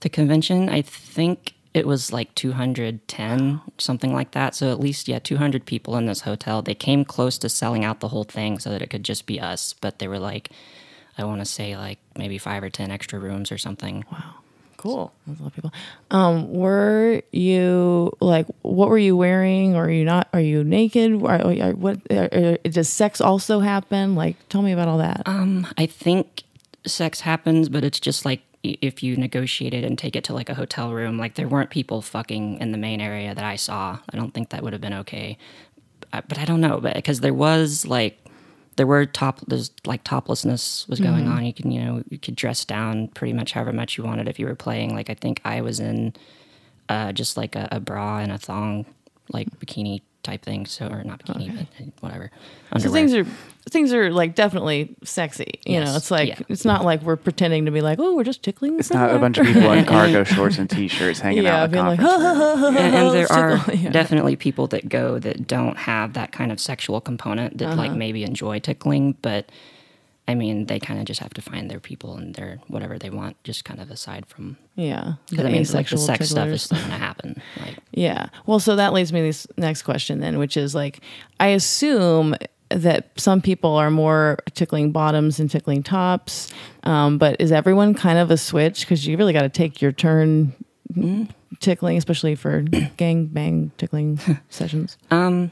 [0.00, 4.54] The convention, I think it was like 210, something like that.
[4.54, 6.62] So at least, yeah, 200 people in this hotel.
[6.62, 9.38] They came close to selling out the whole thing so that it could just be
[9.38, 10.50] us, but they were like,
[11.18, 14.04] I want to say like maybe five or 10 extra rooms or something.
[14.10, 14.36] Wow.
[14.78, 15.12] Cool.
[15.26, 15.72] That's a lot of people.
[16.12, 19.74] Um, were you like, what were you wearing?
[19.74, 20.28] Are you not?
[20.32, 21.12] Are you naked?
[21.14, 22.00] Or, or- what?
[22.10, 24.14] Or, does sex also happen?
[24.14, 25.22] Like, tell me about all that.
[25.26, 26.44] Um, I think
[26.86, 30.48] sex happens, but it's just like if you negotiate it and take it to like
[30.48, 33.98] a hotel room, like there weren't people fucking in the main area that I saw.
[34.12, 35.38] I don't think that would have been okay.
[36.12, 38.18] Uh, But I don't know, but because there was like
[38.78, 41.44] there were top there's like toplessness was going on.
[41.44, 44.38] You can you know you could dress down pretty much however much you wanted if
[44.38, 44.94] you were playing.
[44.94, 46.14] Like I think I was in
[46.88, 48.86] uh, just like a, a bra and a thong,
[49.30, 50.66] like bikini type thing.
[50.66, 52.30] So or not bikini, but uh, whatever.
[52.78, 53.24] so things are
[53.70, 55.60] things are like definitely sexy.
[55.66, 56.38] You know, it's like Yeah.
[56.48, 58.78] it's not like we're pretending to be like, oh, we're just tickling.
[58.78, 61.64] It's not a bunch of people in cargo shorts and t-shirts hanging Yeah, out.
[61.66, 63.90] in the being like, conference and, and there are yeah.
[63.90, 67.76] definitely people that go that don't have that kind of sexual component that Uh-huh.
[67.76, 69.50] like maybe enjoy tickling but
[70.28, 73.10] i mean they kind of just have to find their people and their whatever they
[73.10, 76.62] want just kind of aside from Yeah, because i mean like the sex stuff is
[76.62, 78.28] still gonna happen like Yeah.
[78.46, 81.00] Well, so that leads me to this next question then, which is like,
[81.40, 82.36] I assume
[82.70, 86.52] that some people are more tickling bottoms and tickling tops,
[86.84, 88.80] um, but is everyone kind of a switch?
[88.80, 90.52] Because you really got to take your turn
[91.60, 92.62] tickling, especially for
[92.96, 94.96] gang bang tickling sessions.
[95.10, 95.50] um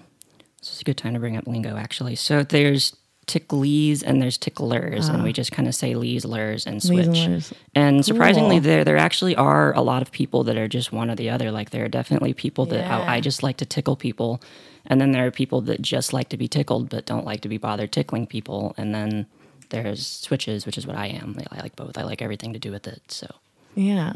[0.61, 2.95] this is a good time to bring up lingo actually so there's
[3.27, 7.11] ticklees and there's ticklers and we just kind of say lees lurs and switch Ah.
[7.24, 7.53] And lurs.
[7.74, 8.61] and surprisingly Cool.
[8.64, 11.51] there there actually are a lot of people that are just one or the other
[11.51, 13.01] like there are definitely people that Yeah.
[13.01, 14.41] oh, I just like to tickle people
[14.87, 17.49] and then there are people that just like to be tickled but don't like to
[17.49, 19.27] be bothered tickling people and then
[19.70, 22.70] there's switches which is what I am I like both I like everything to do
[22.70, 23.27] with it so
[23.74, 24.12] Yeah.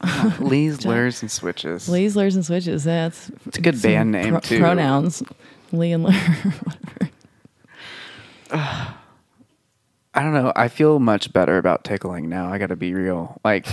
[0.40, 1.88] Lee's, lures, and switches.
[1.88, 2.84] Lees, lurs, and switches.
[2.84, 4.58] That's It's a good band name pro- too.
[4.58, 5.22] Pronouns.
[5.72, 6.06] Lee and
[8.52, 8.58] lur.
[10.12, 10.52] I don't know.
[10.56, 12.52] I feel much better about tickling now.
[12.52, 13.40] I got to be real.
[13.44, 13.66] Like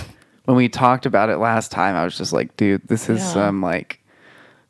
[0.45, 3.25] when we talked about it last time, I was just like, dude, this is Yeah.
[3.33, 3.99] some like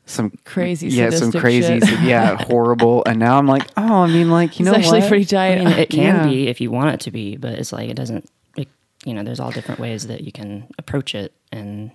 [0.05, 1.99] some Crazy yeah, some crazy, shit.
[1.99, 3.03] yeah, horrible.
[3.05, 5.10] And now I'm like, oh, I mean, like you It's know actually what?
[5.10, 5.58] pretty I tight.
[5.60, 6.28] mean it can Yeah.
[6.30, 8.70] be if you want it to be but it's like it doesn't it,
[9.03, 11.91] you know there's all different ways that you can approach it and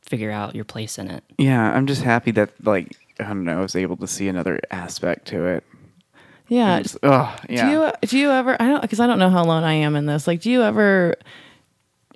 [0.00, 3.58] figure out your place in it yeah, I'm just happy that like I don't know,
[3.58, 5.62] I was able to see another aspect to it.
[6.52, 6.78] Yeah.
[6.80, 7.64] It's- oh, yeah.
[7.64, 8.56] Do you do you ever?
[8.60, 10.26] I don't because I don't know how alone I am in this.
[10.26, 11.14] Like, do you ever,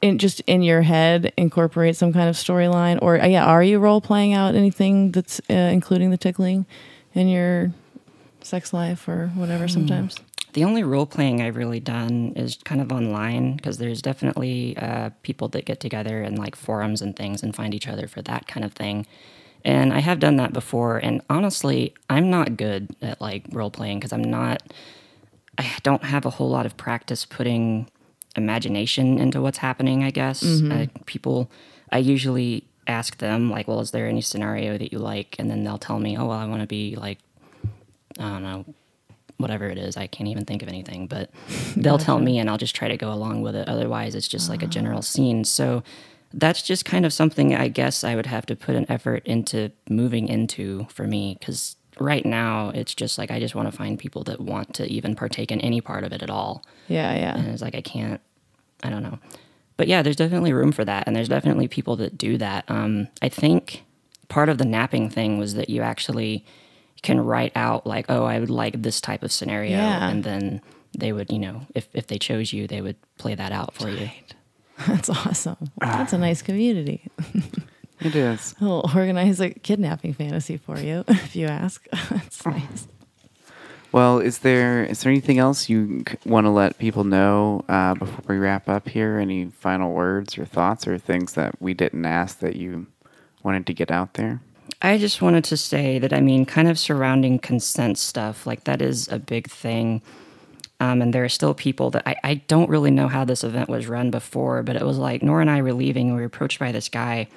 [0.02, 3.78] in just in your head, incorporate some kind of storyline, or uh, yeah, are you
[3.78, 6.66] role playing out anything that's uh, including the tickling
[7.14, 7.72] in your
[8.42, 9.68] sex life or whatever?
[9.68, 10.16] Sometimes.
[10.52, 15.10] the only role playing I've really done is kind of online because there's definitely uh,
[15.22, 18.46] people that get together in like forums and things and find each other for that
[18.46, 19.06] kind of thing.
[19.66, 20.98] And I have done that before.
[20.98, 24.62] And honestly, I'm not good at like role playing because I'm not,
[25.58, 27.90] I don't have a whole lot of practice putting
[28.36, 30.42] imagination into what's happening, I guess.
[30.70, 31.50] Uh, people,
[31.90, 35.34] I usually ask them, like, well, is there any scenario that you like?
[35.40, 37.18] And then they'll tell me, oh, well, I want to be like,
[38.20, 38.64] I don't know,
[39.38, 39.96] whatever it is.
[39.96, 41.30] I can't even think of anything, but
[41.76, 43.68] they'll tell me and I'll just try to go along with it.
[43.68, 45.44] Otherwise, it's just like a general scene.
[45.44, 45.82] So
[46.38, 49.72] that's just kind of something I guess I would have to put an effort into
[49.88, 53.98] moving into for me because right now it's just like I just want to find
[53.98, 56.62] people that want to even partake in any part of it at all.
[56.88, 57.36] Yeah, yeah.
[57.36, 58.20] And it's like I can't,
[58.82, 59.18] I don't know.
[59.78, 62.64] But yeah, there's definitely room for that, and there's definitely people that do that.
[62.68, 63.84] Um, I think
[64.28, 66.44] part of the napping thing was that you actually
[67.02, 70.08] can write out like, oh, I would like this type of scenario, Yeah.
[70.08, 70.60] and then
[70.98, 73.88] they would, you know, if if they chose you, they would play that out for
[73.90, 74.08] you.
[74.86, 75.70] That's awesome.
[75.78, 77.08] That's a nice community.
[78.00, 78.54] It is.
[78.60, 81.86] We'll organize a kidnapping fantasy for you if you ask.
[82.10, 82.88] That's nice.
[83.92, 88.24] Well, is there is there anything else you want to let people know uh, before
[88.28, 89.18] we wrap up here?
[89.18, 92.86] Any final words or thoughts or things that we didn't ask that you
[93.42, 94.40] wanted to get out there?
[94.82, 98.82] I just wanted to say that I mean, kind of surrounding consent stuff, like that
[98.82, 100.02] is a big thing.
[100.78, 103.68] Um, and there are still people that I, I don't really know how this event
[103.70, 106.08] was run before, but it was like Nora and I were leaving.
[106.08, 107.28] and We were approached by this guy,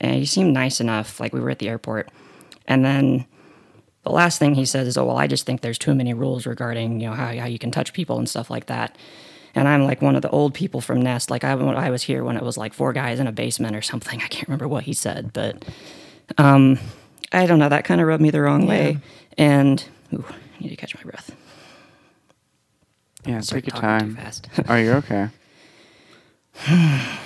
[0.00, 1.20] and he seemed nice enough.
[1.20, 2.08] Like we were at the airport,
[2.66, 3.26] and then
[4.02, 6.46] the last thing he says is, "Oh well, I just think there's too many rules
[6.46, 8.96] regarding you know how how you can touch people and stuff like that."
[9.54, 11.30] And I'm like one of the old people from Nest.
[11.30, 13.82] Like I, I was here when it was like four guys in a basement or
[13.82, 14.20] something.
[14.24, 15.64] I can't remember what he said, but
[16.38, 16.78] um,
[17.32, 17.68] I don't know.
[17.68, 18.98] That kind of rubbed me the wrong way.
[19.36, 21.34] And ooh, I need to catch my breath.
[23.26, 24.18] Yeah, take your time.
[24.68, 25.28] Are you okay?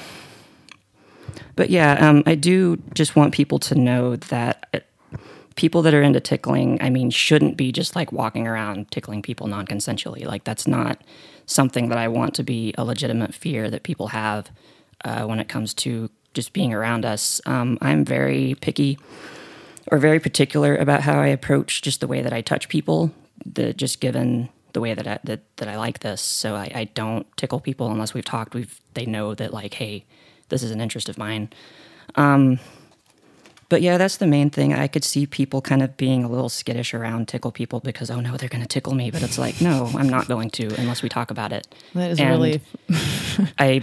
[1.59, 4.79] But yeah, um, I do just want people to know that uh,
[5.57, 9.49] people that are into tickling, I mean, shouldn't be just like walking around tickling people
[9.49, 10.25] non consensually.
[10.25, 11.03] Like, that's not
[11.47, 14.53] something that I want to be a legitimate fear that people have
[15.05, 17.41] uh, when it comes to just being around us.
[17.45, 18.97] Um, I'm very picky
[19.91, 23.11] or very particular about how I approach just the way that I touch people,
[23.45, 26.21] the, just given the way that I, that, that I like this.
[26.21, 28.55] So I, I don't tickle people unless we've talked.
[28.55, 30.05] We've they know that like, hey,
[30.49, 31.51] this is an interest of mine.
[32.15, 32.59] Um,
[33.69, 34.73] but yeah, that's the main thing.
[34.73, 38.21] I could see people kind of being a little skittish around tickle people because oh
[38.21, 39.11] no, they're going to tickle me.
[39.11, 41.67] But it's like no, I'm not going to unless we talk about it.
[41.95, 42.61] That is And really
[43.59, 43.83] I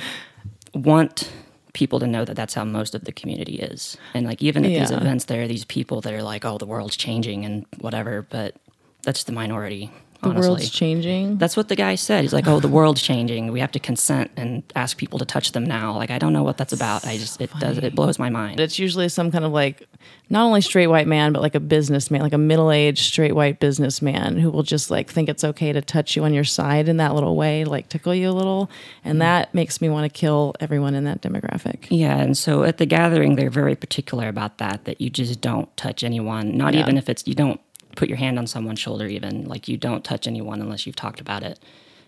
[0.74, 1.32] want
[1.74, 3.98] people to know that that's how most of the community is.
[4.14, 6.66] And like even at these events, there are these people that are like, oh, the
[6.66, 8.24] world's changing and whatever.
[8.24, 8.56] But
[9.04, 9.92] that's the minority.
[10.30, 10.50] The honestly.
[10.50, 11.38] world's changing.
[11.38, 12.24] That's what the guy said.
[12.24, 13.52] He's like, "Oh, the world's changing.
[13.52, 16.44] We have to consent and ask people to touch them now." Like, I don't know
[16.44, 17.06] what that's about.
[17.06, 18.60] I just it does it blows my mind.
[18.60, 19.88] It's usually some kind of like
[20.30, 23.60] not only straight white man, but like a businessman, like a middle aged straight white
[23.60, 26.98] businessman who will just like think it's okay to touch you on your side in
[26.98, 28.70] that little way, like tickle you a little.
[29.04, 29.20] And mm.
[29.20, 31.88] that makes me want to kill everyone in that demographic.
[31.90, 34.86] Yeah, and so at the gathering, they're very particular about that.
[34.86, 36.82] That you just don't touch anyone, not Yeah.
[36.82, 37.60] even if it's you don't
[37.96, 41.20] put your hand on someone's shoulder, even like you don't touch anyone unless you've talked
[41.22, 41.60] about it.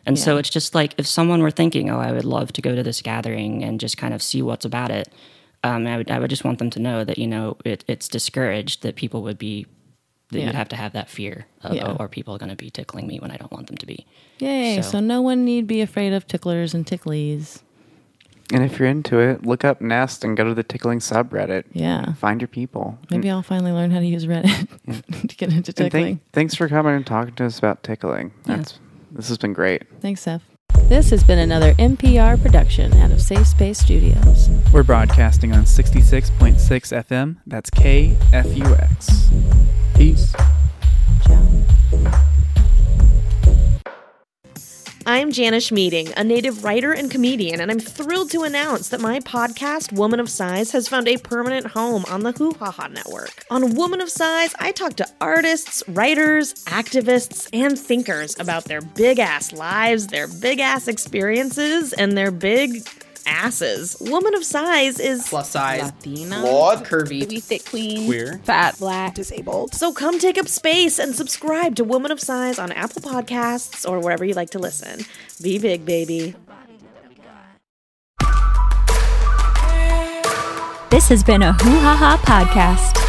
[0.05, 2.75] And so it's just like if someone were thinking, "Oh, I would love to go
[2.75, 5.09] to this gathering and just kind of see what's about it,"
[5.65, 8.07] um, I would I would just want them to know that you know it, it's
[8.07, 9.65] discouraged that people would be
[10.31, 10.45] that Yeah.
[10.47, 11.87] you'd have to have that fear of, Yeah.
[11.87, 14.05] oh, are people going to be tickling me when I don't want them to be.
[14.39, 14.75] Yay.
[14.81, 17.61] So- So, no one need be afraid of ticklers and ticklies.
[18.53, 21.65] And if you're into it, look up Nest and go to the tickling subreddit.
[21.73, 22.13] Yeah.
[22.13, 22.97] Find your people.
[23.11, 24.67] Maybe I'll finally learn how to use Reddit
[25.27, 26.05] to get into tickling.
[26.05, 28.31] thank, thanks for coming and talking to us about tickling.
[28.45, 28.79] That's
[29.11, 29.83] this has been great.
[30.01, 30.43] Thanks, Seth.
[30.89, 34.49] This has been another NPR production out of Safe Space Studios.
[34.71, 37.37] We're broadcasting on 66.6 FM.
[37.45, 39.95] That's KFUX.
[39.95, 40.33] Peace.
[41.25, 42.27] Ciao.
[45.09, 49.21] I'm Janish Meeting, a native writer and comedian, and I'm thrilled to announce that my
[49.21, 53.45] podcast, Woman of Size, has found a permanent home on the Hoo Ha Ha Network.
[53.49, 59.17] On Woman of Size, I talk to artists, writers, activists, and thinkers about their big
[59.17, 62.85] ass lives, their big ass experiences, and their big
[63.27, 63.97] asses.
[63.99, 68.39] Woman of Size is plus size, Latina, flawed, curvy, we thick queen, queer.
[68.43, 69.73] fat, black, disabled.
[69.73, 73.99] So come take up space and subscribe to Woman of Size on Apple Podcasts or
[73.99, 75.05] wherever you like to listen.
[75.41, 76.33] Be big, baby.
[80.89, 83.06] This has been a Hoo Ha Ha podcast.